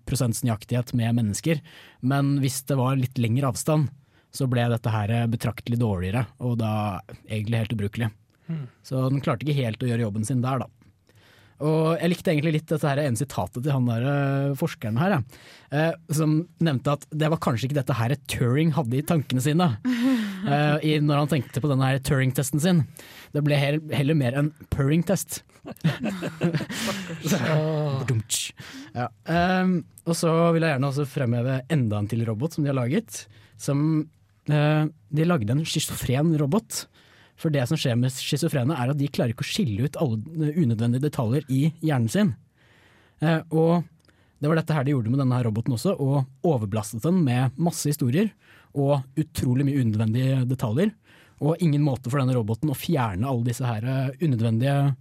nøyaktighet 0.43 0.93
med 0.93 1.15
mennesker, 1.15 1.61
men 2.01 2.39
hvis 2.41 2.63
det 2.65 2.77
var 2.77 2.97
litt 2.97 3.17
lengre 3.17 3.51
avstand, 3.53 3.89
så 4.33 4.49
ble 4.49 4.65
dette 4.67 4.91
her 4.91 5.27
betraktelig 5.31 5.79
dårligere, 5.79 6.25
og 6.43 6.57
da 6.59 6.99
egentlig 7.29 7.61
helt 7.61 7.75
ubrukelig. 7.77 8.09
Mm. 8.49 8.65
Så 8.83 9.09
den 9.09 9.21
klarte 9.21 9.45
ikke 9.45 9.63
helt 9.63 9.83
å 9.83 9.87
gjøre 9.87 10.05
jobben 10.09 10.25
sin 10.27 10.41
der, 10.43 10.65
da. 10.65 10.67
Og 11.63 11.95
jeg 11.95 12.11
likte 12.11 12.33
egentlig 12.33 12.57
litt 12.57 12.67
dette 12.67 12.89
her 12.89 12.99
ene 12.99 13.15
sitatet 13.15 13.63
til 13.63 13.71
han 13.71 13.85
der 13.87 14.05
eh, 14.09 14.55
forskeren 14.59 14.97
her, 14.99 15.13
ja. 15.15 15.19
eh, 15.71 15.93
som 16.11 16.41
nevnte 16.59 16.97
at 16.97 17.05
det 17.15 17.29
var 17.31 17.39
kanskje 17.39 17.69
ikke 17.69 17.77
dette 17.79 17.95
her 17.95 18.15
Turing 18.27 18.73
hadde 18.75 18.99
i 18.99 19.05
tankene 19.07 19.43
sine 19.43 19.69
eh, 20.53 20.77
i, 20.85 20.95
når 21.03 21.23
han 21.23 21.31
tenkte 21.35 21.61
på 21.63 21.69
denne 21.71 21.89
her 21.89 22.01
Turing-testen 22.05 22.61
sin. 22.63 22.83
Det 23.35 23.43
ble 23.45 23.57
heller, 23.59 24.17
mer 24.17 24.37
en 24.39 24.51
Puring-test. 24.73 25.41
Ja. 28.95 29.07
um, 29.27 29.79
og 30.05 30.15
så 30.15 30.29
vil 30.53 30.63
jeg 30.63 30.75
gjerne 30.75 30.87
også 30.87 31.07
fremheve 31.09 31.55
enda 31.73 31.97
en 31.99 32.07
til 32.07 32.21
robot 32.27 32.55
som 32.55 32.63
de 32.63 32.69
har 32.69 32.77
laget. 32.77 33.25
Som, 33.59 33.79
uh, 34.51 34.83
de 34.85 35.25
lagde 35.25 35.51
en 35.51 35.65
schizofren 35.67 36.31
robot. 36.39 36.85
For 37.35 37.51
det 37.51 37.65
som 37.67 37.79
skjer 37.79 37.97
med 37.99 38.13
schizofrene, 38.15 38.77
er 38.77 38.93
at 38.93 38.99
de 38.99 39.09
klarer 39.11 39.33
ikke 39.33 39.43
å 39.43 39.49
skille 39.49 39.89
ut 39.89 39.99
alle 39.99 40.53
unødvendige 40.53 41.07
detaljer 41.09 41.49
i 41.51 41.65
hjernen 41.83 42.11
sin. 42.13 42.31
Uh, 43.23 43.41
og 43.49 43.73
det 44.39 44.51
var 44.51 44.59
dette 44.59 44.75
her 44.77 44.85
de 44.85 44.93
gjorde 44.93 45.11
med 45.11 45.21
denne 45.23 45.37
her 45.39 45.47
roboten 45.47 45.75
også, 45.75 45.95
og 45.97 46.45
overbelastet 46.45 47.03
den 47.03 47.23
med 47.25 47.55
masse 47.57 47.89
historier 47.89 48.29
og 48.75 49.19
utrolig 49.19 49.65
mye 49.67 49.81
unødvendige 49.81 50.43
detaljer. 50.49 50.93
Og 51.43 51.59
ingen 51.63 51.83
måte 51.83 52.11
for 52.11 52.21
denne 52.21 52.35
roboten 52.35 52.71
å 52.71 52.77
fjerne 52.77 53.27
alle 53.27 53.47
disse 53.47 53.65
her 53.67 53.83
eh, 53.83 54.13
unødvendige, 54.23 54.95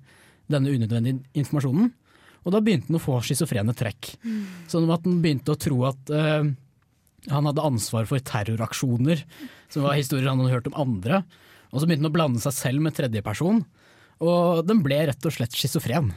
denne 0.51 0.75
unødvendige 0.75 1.23
informasjonen. 1.43 1.93
Og 2.45 2.53
da 2.53 2.61
begynte 2.61 2.91
den 2.91 2.99
å 2.99 3.03
få 3.03 3.21
schizofrene 3.25 3.75
trekk. 3.77 4.15
Sånn 4.69 4.91
at 4.93 5.07
den 5.07 5.23
begynte 5.25 5.55
å 5.55 5.61
tro 5.61 5.79
at 5.89 6.11
uh, 6.13 6.45
han 7.33 7.49
hadde 7.49 7.65
ansvar 7.65 8.05
for 8.11 8.21
terroraksjoner, 8.21 9.23
som 9.73 9.87
var 9.87 9.97
historier 9.97 10.29
han 10.29 10.43
hadde 10.43 10.53
hørt 10.53 10.69
om 10.69 10.77
andre. 10.83 11.23
Og 11.73 11.81
så 11.81 11.89
begynte 11.89 12.05
den 12.05 12.11
å 12.11 12.17
blande 12.19 12.43
seg 12.45 12.57
selv 12.57 12.85
med 12.85 12.97
tredjeperson, 12.99 13.63
og 14.25 14.61
den 14.69 14.83
ble 14.85 15.01
rett 15.09 15.27
og 15.27 15.35
slett 15.35 15.57
schizofren. 15.57 16.13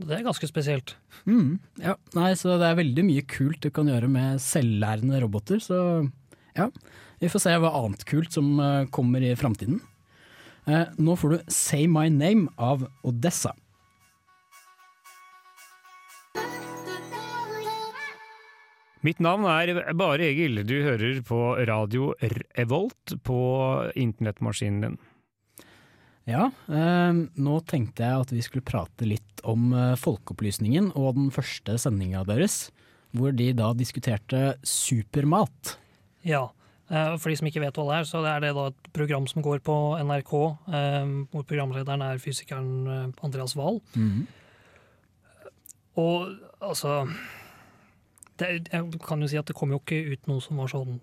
Det 0.00 0.16
er 0.16 0.24
ganske 0.24 0.48
spesielt. 0.48 0.96
Mm, 1.28 1.60
ja, 1.82 1.94
nei, 2.16 2.32
så 2.38 2.56
det 2.60 2.70
er 2.70 2.80
veldig 2.80 3.04
mye 3.06 3.24
kult 3.28 3.60
du 3.62 3.70
kan 3.74 3.90
gjøre 3.90 4.08
med 4.10 4.40
selvlærende 4.42 5.20
roboter, 5.22 5.60
så 5.62 5.78
ja. 6.56 6.68
Vi 7.22 7.30
får 7.30 7.44
se 7.44 7.56
hva 7.62 7.70
annet 7.78 8.02
kult 8.08 8.34
som 8.34 8.56
eh, 8.60 8.88
kommer 8.92 9.22
i 9.22 9.34
framtiden. 9.38 9.78
Eh, 10.66 10.88
nå 10.98 11.14
får 11.18 11.34
du 11.34 11.52
Say 11.52 11.86
My 11.90 12.08
Name 12.10 12.50
av 12.58 12.88
Odessa. 13.06 13.54
Mitt 19.02 19.18
navn 19.18 19.48
er 19.50 19.94
Bare 19.98 20.28
Egil. 20.28 20.60
Du 20.62 20.76
hører 20.84 21.22
på 21.26 21.38
radio 21.66 22.12
Revolt 22.22 23.16
på 23.26 23.38
internettmaskinen 23.98 24.84
din. 24.84 25.00
Ja, 26.28 26.50
eh, 26.70 27.12
nå 27.34 27.54
tenkte 27.66 28.04
jeg 28.06 28.22
at 28.22 28.30
vi 28.30 28.42
skulle 28.46 28.62
prate 28.66 29.06
litt 29.08 29.42
om 29.48 29.72
eh, 29.74 29.94
Folkeopplysningen 29.98 30.92
og 30.94 31.16
den 31.18 31.30
første 31.34 31.74
sendinga 31.82 32.22
deres, 32.28 32.68
hvor 33.12 33.34
de 33.34 33.48
da 33.58 33.72
diskuterte 33.74 34.54
supermat. 34.62 35.74
Ja. 36.22 36.44
eh, 36.88 37.16
For 37.18 37.28
de 37.32 37.36
som 37.40 37.48
ikke 37.50 37.64
vet 37.64 37.74
hva 37.76 37.88
det 37.88 37.96
er, 37.98 38.06
så 38.08 38.22
er 38.22 38.38
det 38.44 38.52
da 38.54 38.68
et 38.70 38.92
program 38.94 39.26
som 39.26 39.42
går 39.42 39.64
på 39.66 39.74
NRK, 39.98 40.32
eh, 40.70 41.10
hvor 41.34 41.42
programlederen 41.50 42.06
er 42.06 42.22
fysikeren 42.22 42.70
eh, 42.86 43.24
Andreas 43.26 43.56
Wahl. 43.58 43.82
Og 45.98 46.30
altså 46.62 47.02
det, 48.40 48.68
Jeg 48.72 49.00
kan 49.04 49.20
jo 49.20 49.28
si 49.28 49.36
at 49.36 49.50
det 49.50 49.56
kom 49.58 49.74
jo 49.74 49.80
ikke 49.82 49.98
ut 50.14 50.30
noe 50.30 50.40
som 50.40 50.56
var 50.62 50.70
sånn 50.72 51.00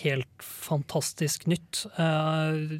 helt 0.00 0.40
fantastisk 0.40 1.44
nytt 1.50 1.82
eh, 2.00 2.78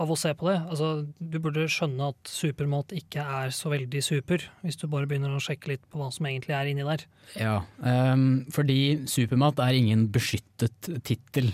av 0.00 0.10
å 0.10 0.16
se 0.18 0.32
på 0.36 0.48
det. 0.48 0.56
Altså, 0.72 0.90
du 1.18 1.36
burde 1.42 1.66
skjønne 1.70 2.10
at 2.14 2.30
supermat 2.30 2.94
ikke 2.96 3.24
er 3.42 3.52
så 3.54 3.72
veldig 3.72 4.00
super, 4.04 4.46
hvis 4.64 4.78
du 4.80 4.86
bare 4.90 5.08
begynner 5.08 5.34
å 5.36 5.42
sjekke 5.44 5.74
litt 5.74 5.82
på 5.90 6.00
hva 6.00 6.08
som 6.14 6.28
egentlig 6.28 6.56
er 6.56 6.70
inni 6.70 6.86
der. 6.86 7.04
Ja, 7.36 7.56
um, 7.84 8.46
fordi 8.54 8.78
supermat 9.10 9.60
er 9.62 9.76
ingen 9.76 10.06
beskyttet 10.12 10.88
tittel. 11.06 11.52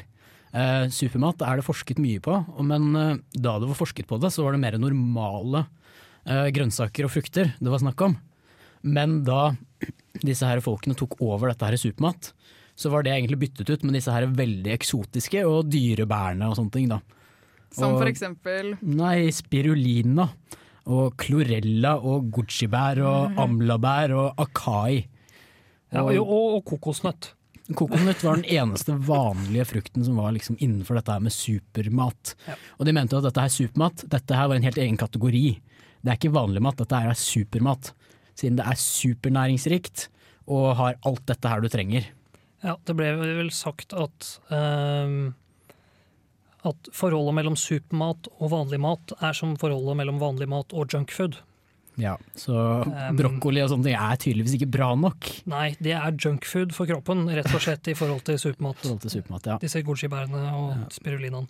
Uh, 0.55 0.87
supermat 0.95 1.43
er 1.45 1.59
det 1.59 1.67
forsket 1.67 1.99
mye 2.01 2.23
på, 2.23 2.39
men 2.65 2.89
uh, 2.95 3.19
da 3.35 3.57
det 3.61 3.71
var 3.73 3.81
forsket 3.81 4.09
på 4.09 4.21
det, 4.23 4.31
så 4.33 4.47
var 4.47 4.55
det 4.55 4.63
mer 4.63 4.79
normale 4.81 5.67
uh, 5.67 6.47
grønnsaker 6.55 7.09
og 7.09 7.13
frukter 7.13 7.53
det 7.59 7.73
var 7.73 7.83
snakk 7.83 8.07
om. 8.07 8.17
Men 8.87 9.21
da 9.27 9.51
disse 10.23 10.47
her 10.47 10.63
folkene 10.65 10.95
tok 10.97 11.19
over 11.25 11.51
dette 11.51 11.67
her 11.67 11.77
supermat, 11.81 12.31
så 12.77 12.93
var 12.93 13.03
det 13.03 13.17
egentlig 13.17 13.41
byttet 13.41 13.73
ut 13.73 13.85
med 13.89 13.97
disse 13.97 14.13
her 14.13 14.29
veldig 14.31 14.71
eksotiske 14.75 15.43
og 15.49 15.67
dyre 15.73 16.07
bærene 16.09 16.47
og 16.47 16.59
sånne 16.59 16.75
ting. 16.77 16.91
da. 16.93 17.01
Som 17.77 17.95
Og- 17.95 18.01
for 18.01 18.09
eksempel 18.09 18.75
Nei, 18.83 19.29
spirulina 19.37 20.31
og 20.87 21.17
chlorella 21.21 21.97
og 21.99 22.31
gucci-bær 22.33 23.01
og 23.05 23.41
amlabær 23.43 24.15
og 24.17 24.39
akai. 24.47 25.07
Ja, 25.93 26.03
og, 26.03 26.15
og, 26.23 26.57
og 26.57 26.65
kokosnøtt. 26.71 27.33
Kokosnøtt 27.75 28.23
var 28.23 28.39
den 28.39 28.47
eneste 28.47 28.95
vanlige 29.09 29.67
frukten 29.67 30.05
som 30.07 30.19
var 30.21 30.31
liksom 30.37 30.57
innenfor 30.63 30.95
dette 31.01 31.13
her 31.17 31.23
med 31.25 31.35
supermat. 31.35 32.35
Og 32.79 32.87
de 32.87 32.95
mente 32.95 33.19
at 33.19 33.27
dette 33.27 33.43
her 33.43 33.51
supermat 33.51 34.05
dette 34.13 34.39
her 34.39 34.47
var 34.53 34.61
en 34.61 34.67
helt 34.67 34.79
egen 34.79 34.99
kategori. 35.01 35.47
Det 36.03 36.13
er 36.13 36.19
ikke 36.21 36.35
vanlig 36.37 36.63
mat, 36.63 36.79
dette 36.79 37.01
her 37.03 37.11
er 37.11 37.19
supermat. 37.19 37.91
Siden 38.39 38.61
det 38.61 38.67
er 38.71 38.79
supernæringsrikt 38.79 40.07
og 40.47 40.77
har 40.79 41.01
alt 41.09 41.25
dette 41.27 41.51
her 41.51 41.65
du 41.65 41.69
trenger. 41.73 42.07
Ja, 42.63 42.77
det 42.87 42.95
ble 42.99 43.11
vel 43.19 43.51
sagt 43.55 43.93
at 43.99 44.31
ehm, 44.55 45.35
at 46.67 46.91
forholdet 46.95 47.37
mellom 47.39 47.59
supermat 47.59 48.31
og 48.37 48.51
vanlig 48.53 48.81
mat 48.83 49.15
er 49.21 49.37
som 49.37 49.55
forholdet 49.61 49.99
mellom 50.01 50.19
vanlig 50.23 50.49
mat 50.51 50.75
og 50.77 50.93
junkfood. 50.93 51.41
Ja, 51.97 52.13
så 52.37 52.85
brokkoli 53.17 53.63
og 53.65 53.71
sånne 53.73 53.89
ting 53.89 53.97
er 53.97 54.19
tydeligvis 54.21 54.59
ikke 54.59 54.69
bra 54.75 54.91
nok. 55.01 55.31
Nei, 55.49 55.71
det 55.81 55.95
er 55.97 56.13
junkfood 56.13 56.75
for 56.77 56.89
kroppen, 56.91 57.25
rett 57.33 57.49
og 57.49 57.63
slett 57.65 57.89
i 57.89 57.97
forhold 57.97 58.27
til 58.27 58.39
supermat. 58.41 58.79
forhold 58.83 59.01
til 59.07 59.15
supermat, 59.17 59.49
ja. 59.49 59.57
Disse 59.63 59.81
goji-bærene 59.87 60.45
og 60.61 60.87
spirulinaen. 60.95 61.49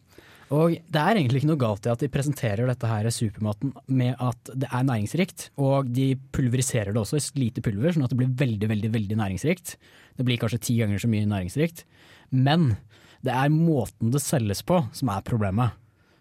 Og 0.55 0.77
det 0.79 1.01
er 1.03 1.19
egentlig 1.19 1.41
ikke 1.41 1.51
noe 1.51 1.59
galt 1.59 1.89
i 1.89 1.91
at 1.91 2.03
de 2.05 2.09
presenterer 2.13 2.69
dette 2.71 2.87
her 2.87 3.09
supermaten 3.11 3.73
med 3.91 4.15
at 4.23 4.53
det 4.55 4.69
er 4.71 4.85
næringsrikt, 4.87 5.49
og 5.59 5.89
de 5.91 6.13
pulveriserer 6.35 6.95
det 6.95 7.03
også 7.03 7.19
i 7.19 7.41
lite 7.43 7.65
pulver, 7.67 7.97
sånn 7.97 8.07
at 8.07 8.15
det 8.15 8.21
blir 8.21 8.37
veldig, 8.45 8.69
veldig, 8.71 8.93
veldig 8.95 9.19
næringsrikt. 9.19 9.75
Det 10.17 10.27
blir 10.29 10.39
kanskje 10.39 10.63
ti 10.69 10.79
ganger 10.79 11.03
så 11.03 11.11
mye 11.11 11.27
næringsrikt. 11.27 11.83
Men 12.31 12.77
det 13.25 13.35
er 13.35 13.53
måten 13.53 14.13
det 14.15 14.23
selges 14.25 14.63
på 14.67 14.83
som 14.97 15.13
er 15.13 15.25
problemet. 15.27 15.77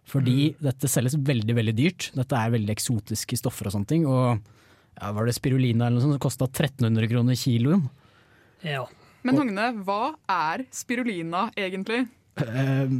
Fordi 0.05 0.51
dette 0.61 0.89
selges 0.89 1.17
veldig, 1.17 1.55
veldig 1.57 1.73
dyrt. 1.77 2.11
Dette 2.13 2.37
er 2.37 2.53
veldig 2.53 2.73
eksotiske 2.75 3.39
stoffer 3.41 3.69
og 3.69 3.73
sånne 3.73 3.89
ting. 3.89 4.05
Og 4.05 4.37
ja, 4.99 5.11
var 5.15 5.25
det 5.25 5.35
spirulina 5.37 5.87
eller 5.87 5.97
noe 5.97 6.05
sånt 6.05 6.17
som 6.19 6.23
kosta 6.23 6.47
1300 6.47 7.09
kroner 7.11 7.39
kiloen? 7.39 7.87
Ja. 8.65 8.85
Men 9.25 9.41
Hogne, 9.41 9.71
hva 9.87 10.13
er 10.29 10.67
spirulina 10.75 11.47
egentlig? 11.57 12.03
Eh, 12.43 12.91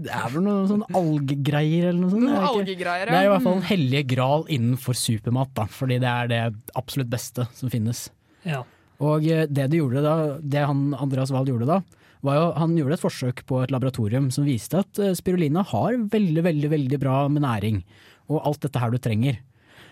det 0.00 0.10
er 0.14 0.32
vel 0.32 0.44
noe 0.46 0.64
sånn 0.70 0.86
algegreier 0.96 1.90
eller 1.90 2.00
noe 2.00 2.14
sånt? 2.14 2.24
Noe 2.24 2.40
det 2.40 2.48
algegreier, 2.54 3.04
ja. 3.04 3.12
Det 3.12 3.20
er 3.20 3.28
i 3.28 3.30
hvert 3.34 3.44
fall 3.44 3.58
den 3.58 3.64
en 3.64 3.68
hellige 3.68 4.08
gral 4.14 4.46
innenfor 4.54 4.98
supermat, 4.98 5.52
da, 5.58 5.66
fordi 5.70 6.00
det 6.02 6.10
er 6.10 6.32
det 6.32 6.40
absolutt 6.80 7.12
beste 7.12 7.46
som 7.58 7.72
finnes. 7.72 8.06
Ja. 8.48 8.64
Og 9.04 9.28
eh, 9.28 9.44
det, 9.50 9.68
de 9.74 9.82
gjorde 9.82 10.02
da, 10.02 10.16
det 10.40 10.64
han 10.64 10.88
Andreas 10.96 11.32
Wahl 11.34 11.52
gjorde 11.52 11.68
da, 11.68 11.82
var 12.26 12.38
jo 12.38 12.46
han 12.58 12.76
gjorde 12.78 12.98
et 12.98 13.04
forsøk 13.04 13.44
på 13.48 13.60
et 13.62 13.72
laboratorium 13.74 14.30
som 14.34 14.46
viste 14.48 14.80
at 14.80 15.00
eh, 15.02 15.14
spirulina 15.18 15.64
har 15.70 15.98
veldig, 16.10 16.44
veldig, 16.48 16.70
veldig 16.74 17.00
bra 17.02 17.20
med 17.32 17.44
næring, 17.44 17.82
og 18.28 18.42
alt 18.42 18.64
dette 18.64 18.82
her 18.82 18.92
du 18.92 18.98
trenger. 19.02 19.38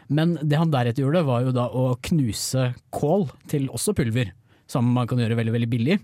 Men 0.07 0.37
det 0.43 0.59
han 0.61 0.71
deretter 0.71 1.03
gjorde, 1.03 1.25
var 1.27 1.47
jo 1.47 1.55
da 1.55 1.67
å 1.71 1.87
knuse 2.09 2.71
kål 2.95 3.29
til 3.51 3.71
også 3.75 3.95
pulver, 3.97 4.33
som 4.71 4.87
man 4.95 5.09
kan 5.11 5.21
gjøre 5.23 5.39
veldig, 5.39 5.55
veldig 5.57 5.71
billig, 5.71 5.99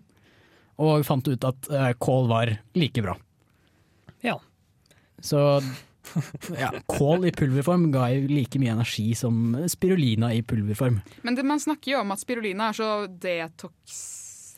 og 0.83 1.07
fant 1.07 1.29
ut 1.29 1.47
at 1.47 1.71
eh, 1.71 1.93
kål 2.03 2.29
var 2.31 2.57
like 2.79 3.05
bra. 3.05 3.17
Ja. 4.23 4.39
Så 5.23 5.43
ja, 6.59 6.71
kål 6.91 7.29
i 7.29 7.35
pulverform 7.35 7.91
ga 7.95 8.09
jo 8.15 8.27
like 8.31 8.59
mye 8.63 8.75
energi 8.75 9.13
som 9.19 9.55
spirulina 9.71 10.33
i 10.35 10.43
pulverform. 10.47 10.99
Men 11.23 11.39
det, 11.39 11.47
man 11.47 11.63
snakker 11.63 11.95
jo 11.95 12.03
om 12.03 12.15
at 12.15 12.23
spirulina 12.23 12.71
er 12.71 12.79
så 12.79 12.91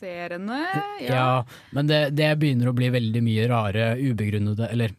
detoksiserende. 0.05 0.59
Ja, 1.07 1.45
men 1.71 1.87
det, 1.87 2.09
det 2.15 2.35
begynner 2.39 2.69
å 2.69 2.75
bli 2.75 2.89
veldig 2.93 3.21
mye 3.23 3.47
rare, 3.49 3.95
ubegrunnede, 3.97 4.69
eller 4.71 4.93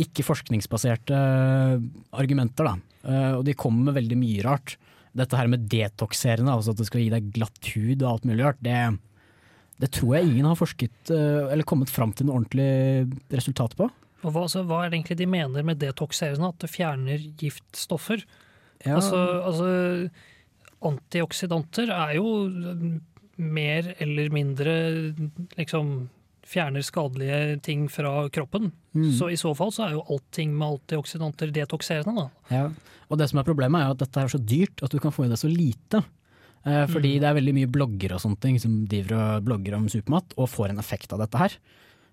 ikke 0.00 0.26
forskningsbaserte 0.26 1.18
argumenter, 2.12 2.66
da. 2.66 2.76
Eh, 3.04 3.32
og 3.38 3.44
de 3.46 3.54
kommer 3.54 3.90
med 3.90 3.98
veldig 4.00 4.18
mye 4.18 4.44
rart. 4.44 4.76
Dette 5.14 5.38
her 5.38 5.50
med 5.50 5.68
detokserende, 5.70 6.52
altså 6.52 6.74
at 6.74 6.80
det 6.80 6.88
skal 6.88 7.04
gi 7.04 7.10
deg 7.12 7.32
glatt 7.34 7.74
hud 7.74 8.02
og 8.02 8.08
alt 8.10 8.24
mulig 8.26 8.42
rart, 8.42 8.62
det, 8.64 8.78
det 9.82 9.92
tror 9.94 10.16
jeg 10.16 10.32
ingen 10.32 10.48
har 10.50 10.58
forsket 10.58 11.14
eh, 11.14 11.52
eller 11.52 11.68
kommet 11.68 11.92
fram 11.92 12.12
til 12.12 12.28
noe 12.28 12.40
ordentlig 12.40 13.06
resultat 13.30 13.76
på. 13.78 13.88
Og 14.24 14.32
hva, 14.32 14.46
altså, 14.46 14.64
hva 14.66 14.82
er 14.82 14.90
det 14.90 14.98
egentlig 14.98 15.20
de 15.20 15.30
mener 15.30 15.66
med 15.68 15.78
detokserende? 15.82 16.48
At 16.48 16.64
det 16.64 16.72
fjerner 16.72 17.26
giftstoffer? 17.38 18.24
Ja. 18.84 18.96
Altså, 18.96 19.20
altså 19.44 19.68
antioksidanter 20.84 21.92
er 21.94 22.16
jo 22.18 22.32
mer 23.36 23.94
eller 23.98 24.30
mindre 24.34 24.74
liksom 25.58 26.08
fjerner 26.44 26.84
skadelige 26.84 27.60
ting 27.64 27.86
fra 27.88 28.28
kroppen. 28.28 28.70
Mm. 28.92 29.08
Så 29.16 29.30
i 29.32 29.38
så 29.40 29.54
fall 29.56 29.72
så 29.72 29.86
er 29.86 29.94
jo 29.96 30.02
allting 30.12 30.52
med 30.52 30.74
antioksidanter 30.76 31.50
detokserende, 31.56 32.26
da. 32.26 32.52
Ja. 32.52 32.66
Og 33.08 33.18
det 33.20 33.30
som 33.30 33.40
er 33.40 33.46
problemet 33.48 33.80
er 33.80 33.88
jo 33.88 33.94
at 33.96 34.02
dette 34.04 34.20
er 34.26 34.28
så 34.34 34.40
dyrt 34.44 34.82
at 34.84 34.92
du 34.92 34.98
kan 35.00 35.14
få 35.14 35.24
i 35.24 35.30
deg 35.32 35.40
så 35.40 35.48
lite. 35.48 36.02
Eh, 36.64 36.84
fordi 36.88 37.14
Mm. 37.16 37.20
det 37.20 37.28
er 37.28 37.38
veldig 37.40 37.54
mye 37.54 37.72
blogger 37.72 38.12
og 38.14 38.20
sånne 38.20 38.40
ting 38.40 38.58
som 38.60 38.86
driver 38.86 39.16
og 39.38 39.44
blogger 39.44 39.74
om 39.76 39.88
supermat 39.88 40.36
og 40.36 40.48
får 40.48 40.70
en 40.70 40.78
effekt 40.78 41.12
av 41.12 41.18
dette 41.24 41.36
her. 41.40 41.56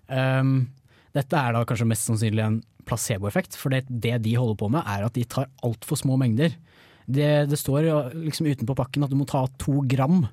Um, 0.08 0.68
dette 1.14 1.32
er 1.36 1.52
da 1.52 1.64
kanskje 1.64 1.86
mest 1.88 2.08
sannsynlig 2.08 2.42
en 2.44 2.62
placeboeffekt, 2.88 3.54
for 3.56 3.70
det, 3.70 3.84
det 3.88 4.16
de 4.24 4.34
holder 4.34 4.56
på 4.60 4.68
med 4.72 4.82
er 4.86 5.04
at 5.06 5.12
de 5.14 5.24
tar 5.24 5.48
altfor 5.62 5.96
små 5.96 6.16
mengder. 6.18 6.56
Det, 7.06 7.48
det 7.48 7.58
står 7.58 8.12
liksom 8.14 8.46
utenpå 8.48 8.76
pakken 8.76 9.04
at 9.04 9.10
du 9.12 9.16
må 9.16 9.26
ta 9.28 9.44
to 9.60 9.82
gram 9.86 10.24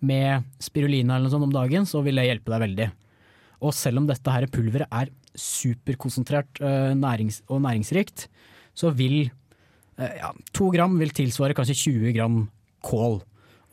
med 0.00 0.44
spirulina 0.62 1.16
eller 1.16 1.28
noe 1.28 1.34
sånt 1.34 1.48
om 1.48 1.54
dagen, 1.54 1.86
så 1.88 2.02
vil 2.04 2.16
det 2.20 2.26
hjelpe 2.28 2.52
deg 2.52 2.64
veldig. 2.66 2.88
Og 3.64 3.72
selv 3.74 4.02
om 4.02 4.06
dette 4.08 4.32
her 4.34 4.46
pulveret 4.52 4.90
er 4.92 5.08
superkonsentrert 5.36 6.60
uh, 6.62 6.92
nærings 6.96 7.40
og 7.48 7.62
næringsrikt, 7.64 8.26
så 8.76 8.90
vil 8.96 9.30
uh, 9.98 10.10
ja, 10.18 10.32
to 10.56 10.68
gram 10.74 10.98
vil 11.00 11.14
tilsvare 11.16 11.56
kanskje 11.56 11.78
20 11.86 12.12
gram 12.16 12.42
kål. 12.86 13.20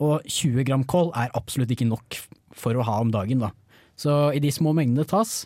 Og 0.02 0.24
20 0.26 0.64
gram 0.66 0.84
kål 0.90 1.12
er 1.20 1.34
absolutt 1.38 1.70
ikke 1.74 1.88
nok 1.88 2.18
for 2.54 2.76
å 2.78 2.86
ha 2.86 3.00
om 3.04 3.12
dagen, 3.14 3.44
da. 3.44 3.52
Så 3.98 4.32
i 4.34 4.40
de 4.42 4.50
små 4.50 4.72
mengdene 4.74 5.06
tas, 5.06 5.44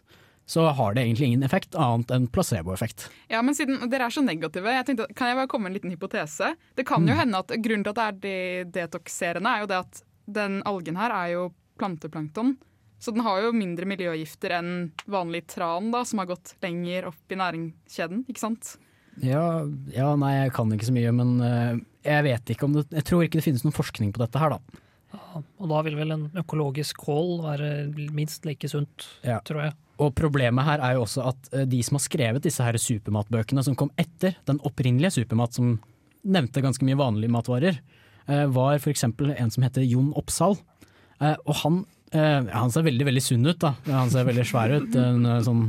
så 0.48 0.70
har 0.72 0.94
det 0.96 1.02
egentlig 1.02 1.26
ingen 1.28 1.42
effekt 1.44 1.74
annet 1.76 2.08
enn 2.14 2.24
placeboeffekt. 2.32 3.10
Ja, 3.28 3.42
men 3.44 3.52
siden 3.56 3.82
dere 3.92 4.06
er 4.08 4.14
så 4.14 4.22
negative, 4.24 4.72
jeg 4.72 4.86
tenkte, 4.88 5.04
kan 5.18 5.28
jeg 5.28 5.36
bare 5.36 5.50
komme 5.52 5.66
med 5.68 5.74
en 5.74 5.76
liten 5.76 5.92
hypotese? 5.92 6.54
Det 6.78 6.86
kan 6.88 7.04
jo 7.04 7.12
Mm. 7.12 7.18
hende 7.20 7.42
at 7.42 7.52
grunnen 7.60 7.84
til 7.84 7.92
at 7.92 7.98
det 7.98 8.06
er 8.06 8.64
de 8.64 8.70
detoxerende, 8.78 9.50
er 9.52 9.60
jo 9.60 9.66
det 9.68 9.76
at 9.82 10.00
den 10.28 10.60
algen 10.68 10.98
her 11.00 11.14
er 11.14 11.30
jo 11.34 11.44
planteplankton. 11.80 12.56
Så 12.98 13.12
den 13.14 13.22
har 13.22 13.40
jo 13.44 13.54
mindre 13.54 13.86
miljøgifter 13.86 14.56
enn 14.58 14.72
vanlig 15.06 15.44
tran, 15.54 15.92
da, 15.94 16.02
som 16.04 16.18
har 16.18 16.32
gått 16.32 16.56
lenger 16.64 17.06
opp 17.12 17.30
i 17.30 17.38
næringskjeden, 17.38 18.24
ikke 18.26 18.42
sant? 18.42 18.72
Ja, 19.22 19.62
ja, 19.94 20.08
nei, 20.18 20.32
jeg 20.34 20.52
kan 20.56 20.70
ikke 20.74 20.88
så 20.88 20.94
mye, 20.94 21.12
men 21.14 21.36
uh, 21.42 21.78
jeg 22.06 22.26
vet 22.26 22.52
ikke 22.54 22.66
om 22.68 22.76
det 22.76 22.84
Jeg 22.94 23.06
tror 23.08 23.24
ikke 23.24 23.40
det 23.40 23.46
finnes 23.46 23.64
noen 23.66 23.74
forskning 23.74 24.12
på 24.14 24.22
dette 24.22 24.42
her, 24.42 24.54
da. 24.58 24.82
Og 25.58 25.70
da 25.70 25.80
vil 25.86 25.96
vel 25.98 26.12
en 26.14 26.24
økologisk 26.36 26.98
kål 27.06 27.38
være 27.46 27.68
minst 28.14 28.44
like 28.48 28.68
sunt, 28.70 29.06
Ja. 29.24 29.38
tror 29.46 29.62
jeg. 29.68 29.76
Og 29.98 30.12
problemet 30.14 30.66
her 30.66 30.82
er 30.84 30.94
jo 30.94 31.04
også 31.06 31.24
at 31.30 31.48
eh, 31.54 31.64
de 31.66 31.80
som 31.82 31.96
har 31.98 32.04
skrevet 32.04 32.44
disse 32.44 32.62
her 32.62 32.76
supermatbøkene 32.78 33.64
som 33.66 33.74
kom 33.78 33.90
etter 33.98 34.36
den 34.46 34.60
opprinnelige 34.66 35.16
supermat, 35.16 35.56
som 35.56 35.78
nevnte 36.22 36.62
ganske 36.62 36.86
mye 36.86 36.98
vanlige 36.98 37.32
matvarer, 37.34 37.80
var 38.28 38.76
f.eks. 38.76 39.04
en 39.08 39.50
som 39.54 39.64
heter 39.64 39.86
Jon 39.88 40.12
Oppsal. 40.18 40.58
Eh, 41.20 41.34
Og 41.46 41.60
han, 41.62 41.82
eh, 42.12 42.46
han 42.52 42.70
ser 42.74 42.86
veldig 42.86 43.08
veldig 43.08 43.24
sunn 43.24 43.48
ut, 43.48 43.58
da. 43.62 43.74
Han 43.88 44.12
ser 44.12 44.28
veldig 44.28 44.46
svær 44.48 44.74
ut. 44.76 44.96
En 44.98 45.26
eh, 45.26 45.42
sånn 45.46 45.68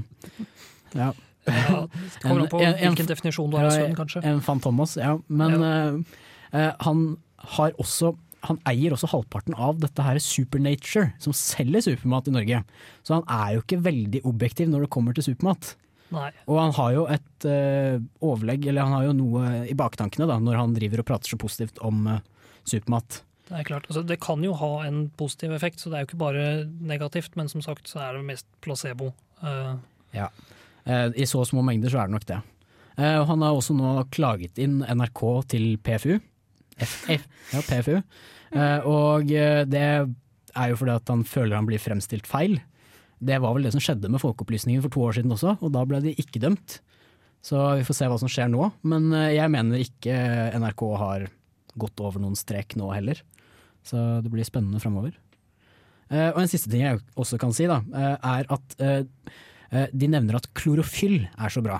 ja. 0.98 1.12
Ja, 1.50 1.86
det 1.90 2.22
kommer 2.22 2.44
an 2.44 2.50
på 2.52 2.60
hvilken 2.62 3.08
definisjon 3.10 3.50
du 3.50 3.58
har 3.58 3.70
av 3.70 3.78
sunn, 3.78 3.96
kanskje. 3.98 4.22
En 4.28 4.42
van 4.46 4.60
Thomas, 4.62 4.98
ja. 5.00 5.16
Men 5.28 5.56
ja. 5.64 5.78
Uh, 6.50 6.72
han 6.82 7.02
har 7.56 7.76
også 7.82 8.16
han 8.48 8.58
eier 8.70 8.94
også 8.96 9.10
halvparten 9.12 9.54
av 9.60 9.82
dette 9.82 10.04
her 10.04 10.18
Supernature, 10.24 11.10
som 11.20 11.34
selger 11.36 11.84
supermat 11.84 12.30
i 12.30 12.34
Norge. 12.34 12.62
Så 13.04 13.18
han 13.18 13.26
er 13.28 13.58
jo 13.58 13.64
ikke 13.66 13.82
veldig 13.84 14.22
objektiv 14.30 14.70
når 14.72 14.86
det 14.86 14.92
kommer 14.96 15.18
til 15.18 15.26
supermat. 15.28 15.74
Nei. 16.16 16.30
Og 16.48 16.58
han 16.58 16.72
har 16.78 16.94
jo 16.96 17.04
et 17.12 17.48
uh, 17.50 18.00
overlegg, 18.26 18.70
eller 18.70 18.88
han 18.88 18.96
har 18.96 19.10
jo 19.10 19.18
noe 19.18 19.52
i 19.70 19.76
baktankene 19.78 20.30
da, 20.30 20.40
når 20.42 20.62
han 20.62 20.78
driver 20.78 21.04
og 21.04 21.10
prater 21.12 21.34
så 21.34 21.42
positivt 21.42 21.82
om 21.86 22.08
eh, 22.10 22.24
supermat. 22.72 23.24
Det 23.50 23.58
er 23.58 23.66
klart, 23.66 23.88
altså, 23.90 24.04
det 24.06 24.20
kan 24.22 24.44
jo 24.46 24.54
ha 24.54 24.84
en 24.86 25.08
positiv 25.18 25.56
effekt, 25.56 25.82
så 25.82 25.90
det 25.90 25.98
er 25.98 26.04
jo 26.04 26.10
ikke 26.12 26.22
bare 26.22 26.46
negativt. 26.86 27.34
Men 27.40 27.50
som 27.50 27.64
sagt 27.66 27.90
så 27.90 28.04
er 28.06 28.18
det 28.18 28.28
mest 28.28 28.46
placebo. 28.62 29.10
Uh. 29.42 29.80
Ja. 30.14 30.30
Eh, 30.86 31.10
I 31.18 31.26
så 31.30 31.42
små 31.48 31.64
mengder 31.66 31.90
så 31.90 32.04
er 32.04 32.10
det 32.10 32.18
nok 32.18 32.28
det. 32.30 32.40
Eh, 33.00 33.22
han 33.26 33.46
har 33.46 33.58
også 33.58 33.74
nå 33.78 33.96
klaget 34.14 34.62
inn 34.62 34.84
NRK 34.86 35.24
til 35.56 35.72
PFU. 35.82 36.20
F, 36.80 36.94
F, 37.10 37.26
ja, 37.56 37.64
PFU. 37.66 37.96
Og 38.90 39.30
det 39.30 39.82
er 39.84 40.70
jo 40.72 40.78
fordi 40.80 40.94
at 40.96 41.10
han 41.12 41.26
føler 41.28 41.58
han 41.58 41.68
blir 41.68 41.82
fremstilt 41.82 42.30
feil. 42.30 42.56
Det 43.20 43.36
var 43.44 43.54
vel 43.54 43.68
det 43.68 43.74
som 43.76 43.84
skjedde 43.84 44.10
med 44.10 44.22
Folkeopplysningen 44.24 44.86
for 44.86 44.94
to 44.94 45.04
år 45.10 45.18
siden 45.18 45.34
også, 45.36 45.58
og 45.60 45.74
da 45.76 45.84
ble 45.86 46.00
de 46.06 46.16
ikke 46.16 46.40
dømt. 46.42 46.80
Så 47.46 47.60
vi 47.82 47.84
får 47.86 47.98
se 47.98 48.08
hva 48.10 48.18
som 48.22 48.32
skjer 48.32 48.48
nå. 48.54 48.70
Men 48.88 49.12
jeg 49.36 49.52
mener 49.52 49.84
ikke 49.84 50.16
NRK 50.56 50.86
har 51.04 51.28
gått 51.78 52.02
over 52.04 52.22
noen 52.24 52.38
strek 52.40 52.78
nå 52.80 52.90
heller. 52.94 53.22
Så 53.86 54.00
det 54.24 54.32
blir 54.32 54.48
spennende 54.48 54.82
framover. 54.84 55.14
Uh, 56.10 56.32
og 56.32 56.42
en 56.42 56.50
siste 56.50 56.72
ting 56.72 56.82
jeg 56.82 57.02
også 57.20 57.38
kan 57.42 57.54
si, 57.54 57.68
da, 57.70 57.84
uh, 57.94 58.16
er 58.18 58.50
at 58.50 58.76
uh, 58.82 59.04
eh, 59.70 59.92
de 59.94 60.10
nevner 60.10 60.40
at 60.40 60.50
klorofyll 60.58 61.22
er 61.30 61.54
så 61.54 61.62
bra. 61.62 61.78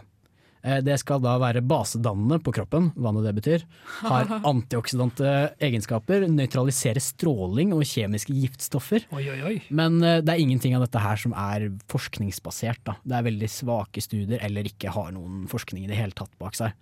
Eh, 0.62 0.80
det 0.84 0.98
skal 1.00 1.22
da 1.24 1.38
være 1.40 1.64
basedannende 1.64 2.40
på 2.44 2.52
kroppen, 2.56 2.90
hva 3.00 3.14
nå 3.16 3.24
det 3.24 3.34
betyr. 3.38 3.64
Har 4.02 4.32
antioksidante 4.52 5.32
egenskaper, 5.64 6.28
nøytraliserer 6.32 7.04
stråling 7.04 7.72
og 7.76 7.86
kjemiske 7.88 8.36
giftstoffer. 8.36 9.08
oi, 9.16 9.24
oi, 9.32 9.40
oi. 9.48 9.56
Men 9.72 10.02
eh, 10.04 10.20
det 10.26 10.36
er 10.36 10.44
ingenting 10.44 10.76
av 10.76 10.86
dette 10.86 11.04
her 11.04 11.22
som 11.22 11.36
er 11.38 11.70
forskningsbasert. 11.92 12.84
Da. 12.90 12.98
Det 13.04 13.20
er 13.20 13.28
veldig 13.30 13.52
svake 13.54 14.04
studier, 14.04 14.44
eller 14.46 14.68
ikke 14.68 14.94
har 14.96 15.14
noen 15.16 15.46
forskning 15.52 15.86
i 15.86 15.92
det 15.92 16.00
hele 16.00 16.18
tatt 16.18 16.34
bak 16.42 16.60
seg. 16.60 16.76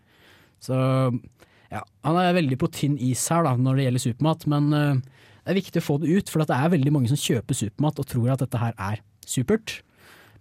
Så 0.64 0.78
ja, 1.72 1.82
han 2.08 2.20
er 2.22 2.34
veldig 2.38 2.58
på 2.62 2.70
tynn 2.72 2.98
is 3.00 3.26
her 3.34 3.44
da, 3.48 3.56
når 3.60 3.76
det 3.80 3.86
gjelder 3.88 4.06
supermat, 4.06 4.48
men 4.48 4.70
eh, 4.74 4.94
det 5.48 5.54
er 5.54 5.60
viktig 5.62 5.82
å 5.84 5.88
få 5.88 5.98
det 6.04 6.12
ut, 6.12 6.30
for 6.32 6.44
det 6.44 6.56
er 6.56 6.72
veldig 6.76 6.92
mange 6.96 7.12
som 7.12 7.20
kjøper 7.20 7.56
supermat 7.56 8.00
og 8.04 8.08
tror 8.12 8.32
at 8.34 8.44
dette 8.46 8.62
her 8.62 8.74
er 8.78 9.02
supert. 9.28 9.82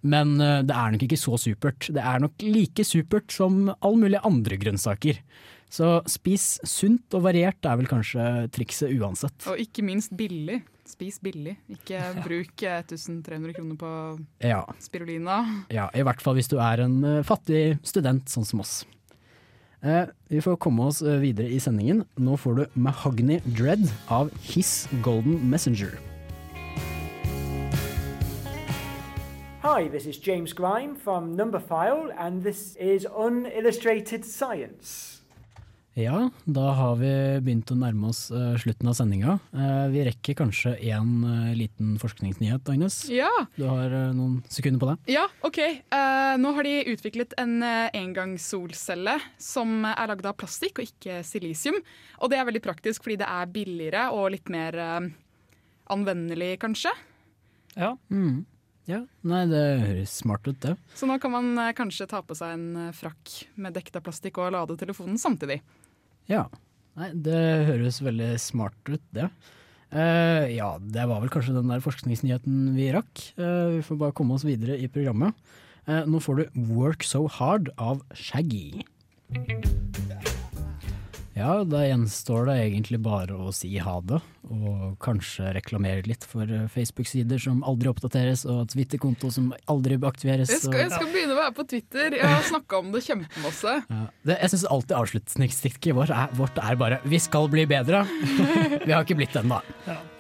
Men 0.06 0.36
eh, 0.40 0.60
det 0.66 0.74
er 0.76 0.92
nok 0.94 1.02
ikke 1.06 1.18
så 1.18 1.38
supert. 1.40 1.88
Det 1.94 2.02
er 2.02 2.22
nok 2.22 2.42
like 2.46 2.84
supert 2.86 3.32
som 3.34 3.68
alle 3.80 3.96
mulige 4.04 4.22
andre 4.28 4.58
grønnsaker. 4.62 5.18
Så 5.72 5.96
spis 6.06 6.60
sunt 6.68 7.14
og 7.18 7.24
variert 7.26 7.66
er 7.66 7.78
vel 7.80 7.88
kanskje 7.90 8.22
trikset 8.54 8.92
uansett. 9.00 9.48
Og 9.50 9.58
ikke 9.58 9.82
minst 9.82 10.12
billig. 10.16 10.60
Spis 10.86 11.16
billig. 11.18 11.56
Ikke 11.74 11.98
bruk 12.22 12.62
1300 12.62 13.56
kroner 13.56 13.74
på 13.80 13.90
Ja. 14.46 14.60
spirulina. 14.78 15.40
Ja, 15.74 15.88
I 15.92 16.04
hvert 16.06 16.22
fall 16.22 16.36
hvis 16.38 16.48
du 16.52 16.58
er 16.62 16.84
en 16.84 17.02
eh, 17.04 17.22
fattig 17.26 17.80
student 17.82 18.30
sånn 18.30 18.46
som 18.46 18.62
oss. 18.62 18.84
Eh, 19.82 20.08
vi 20.28 20.40
får 20.40 20.56
komme 20.56 20.86
oss 20.88 21.02
eh, 21.02 21.20
videre 21.20 21.48
i 21.48 21.60
sendingen. 21.60 22.04
Nå 22.16 22.36
får 22.36 22.54
du 22.54 22.64
Mahogny 22.74 23.40
Dread 23.44 23.84
av 24.08 24.30
His 24.40 24.88
Golden 25.02 25.50
Messenger. 25.50 25.98
Hi, 29.62 29.88
this 29.88 30.06
is 30.06 30.16
James 30.16 30.52
Grime 30.52 30.96
from 30.96 31.36
Numberphile, 31.36 32.12
and 32.16 32.42
this 32.42 32.76
is 32.76 33.04
Unillustrated 33.04 34.24
Science. 34.24 35.15
Ja, 35.96 36.26
da 36.44 36.64
har 36.76 36.98
vi 37.00 37.10
begynt 37.40 37.70
å 37.72 37.76
nærme 37.80 38.10
oss 38.10 38.26
eh, 38.28 38.58
slutten 38.60 38.90
av 38.90 38.96
sendinga. 38.98 39.38
Eh, 39.56 39.84
vi 39.94 40.02
rekker 40.04 40.36
kanskje 40.36 40.74
én 40.92 41.22
liten 41.56 41.94
forskningsnyhet, 42.02 42.68
Agnes. 42.68 42.98
Ja. 43.08 43.30
Du 43.56 43.64
har 43.64 43.88
eh, 43.88 44.10
noen 44.12 44.42
sekunder 44.52 44.82
på 44.82 44.90
det? 44.90 45.14
Ja, 45.14 45.22
OK. 45.46 45.56
Eh, 45.64 46.32
nå 46.36 46.52
har 46.58 46.68
de 46.68 46.74
utviklet 46.92 47.32
en 47.40 47.64
engangssolcelle 47.64 49.16
som 49.40 49.86
er 49.88 50.10
lagd 50.12 50.28
av 50.28 50.36
plastikk 50.36 50.82
og 50.82 50.90
ikke 50.90 51.22
silisium. 51.24 51.80
Og 52.20 52.28
det 52.28 52.42
er 52.42 52.48
veldig 52.50 52.64
praktisk 52.66 53.06
fordi 53.06 53.16
det 53.24 53.30
er 53.32 53.54
billigere 53.56 54.10
og 54.12 54.34
litt 54.36 54.52
mer 54.52 54.76
eh, 54.76 55.08
anvendelig, 55.96 56.58
kanskje. 56.60 56.92
Ja. 57.72 57.94
Mm. 58.12 58.44
Ja, 58.86 59.00
Nei, 59.26 59.40
det 59.50 59.64
høres 59.82 60.12
smart 60.20 60.46
ut, 60.46 60.60
det. 60.62 60.76
Så 60.94 61.08
nå 61.10 61.16
kan 61.22 61.32
man 61.34 61.50
eh, 61.58 61.72
kanskje 61.74 62.06
ta 62.10 62.20
på 62.22 62.36
seg 62.38 62.54
en 62.54 62.66
eh, 62.84 62.94
frakk 62.94 63.32
med 63.58 63.74
dekket 63.74 63.98
av 63.98 64.06
plastikk 64.06 64.38
og 64.38 64.52
lade 64.54 64.78
telefonen 64.78 65.18
samtidig. 65.18 65.58
Ja. 66.30 66.46
Nei, 66.96 67.10
det 67.26 67.42
høres 67.68 68.00
veldig 68.00 68.30
smart 68.40 68.88
ut, 68.88 69.02
det. 69.14 69.28
Uh, 69.92 70.48
ja, 70.50 70.72
det 70.80 71.04
var 71.06 71.20
vel 71.22 71.30
kanskje 71.30 71.54
den 71.54 71.70
der 71.70 71.84
forskningsnyheten 71.84 72.72
vi 72.76 72.90
rakk. 72.96 73.12
Uh, 73.38 73.76
vi 73.76 73.84
får 73.86 74.00
bare 74.00 74.16
komme 74.16 74.36
oss 74.36 74.46
videre 74.48 74.78
i 74.80 74.90
programmet. 74.90 75.36
Uh, 75.86 76.02
nå 76.08 76.18
får 76.24 76.40
du 76.40 76.44
'Work 76.72 77.06
So 77.06 77.28
Hard' 77.38 77.70
av 77.78 78.02
Shaggy. 78.12 78.82
Ja, 81.36 81.58
da 81.68 81.82
gjenstår 81.84 82.46
det 82.48 82.54
egentlig 82.62 82.96
bare 83.04 83.36
å 83.36 83.50
si 83.52 83.68
ha 83.84 83.98
det, 84.08 84.22
og 84.48 84.94
kanskje 85.04 85.50
reklamere 85.52 86.06
litt 86.08 86.22
for 86.24 86.48
eh, 86.48 86.62
Facebook-sider 86.72 87.40
som 87.42 87.58
aldri 87.68 87.90
oppdateres, 87.90 88.46
og 88.48 88.70
Twitter-konto 88.72 89.28
som 89.34 89.50
aldri 89.68 89.98
aktiveres. 90.00 90.48
Jeg 90.54 90.62
skal, 90.62 90.78
jeg 90.86 90.94
skal 90.94 91.10
begynne 91.12 91.34
å 91.36 91.40
være 91.42 91.54
på 91.58 91.66
Twitter. 91.68 92.16
Jeg 92.16 92.30
har 92.30 92.46
snakka 92.46 92.80
om 92.80 92.88
det 92.94 93.04
kjempemasse. 93.04 93.76
Ja. 93.96 94.06
Det, 94.26 94.34
jeg 94.42 94.50
syns 94.52 94.64
alltid 94.72 94.92
avslutningsstikket 94.96 95.94
vårt 95.96 96.10
vårt 96.36 96.58
er 96.60 96.76
bare 96.80 96.98
'vi 97.04 97.18
skal 97.22 97.48
bli 97.52 97.64
bedre'. 97.68 98.02
vi 98.86 98.92
har 98.92 99.04
ikke 99.04 99.16
blitt 99.18 99.32
det 99.36 99.42
ennå. 99.44 99.60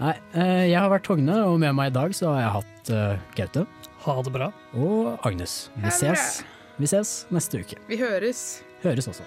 Nei, 0.00 0.14
eh, 0.34 0.66
jeg 0.70 0.78
har 0.78 0.92
vært 0.92 1.08
Hogne, 1.10 1.38
og 1.48 1.58
med 1.60 1.74
meg 1.76 1.90
i 1.90 1.96
dag 1.96 2.14
så 2.16 2.34
har 2.34 2.40
jeg 2.44 2.54
hatt 2.58 2.92
eh, 2.92 3.24
Gaute. 3.38 3.66
Ha 4.06 4.18
det 4.22 4.34
bra. 4.36 4.52
Og 4.76 5.16
Agnes. 5.26 5.56
Vi 5.80 5.90
ses. 5.90 6.44
Vi 6.78 6.92
ses 6.92 7.16
neste 7.34 7.64
uke. 7.64 7.80
Vi 7.88 8.00
høres. 8.00 8.62
Høres 8.84 9.08
også. 9.08 9.26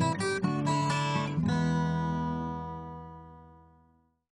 Thank 0.00 0.20
you. 0.22 0.29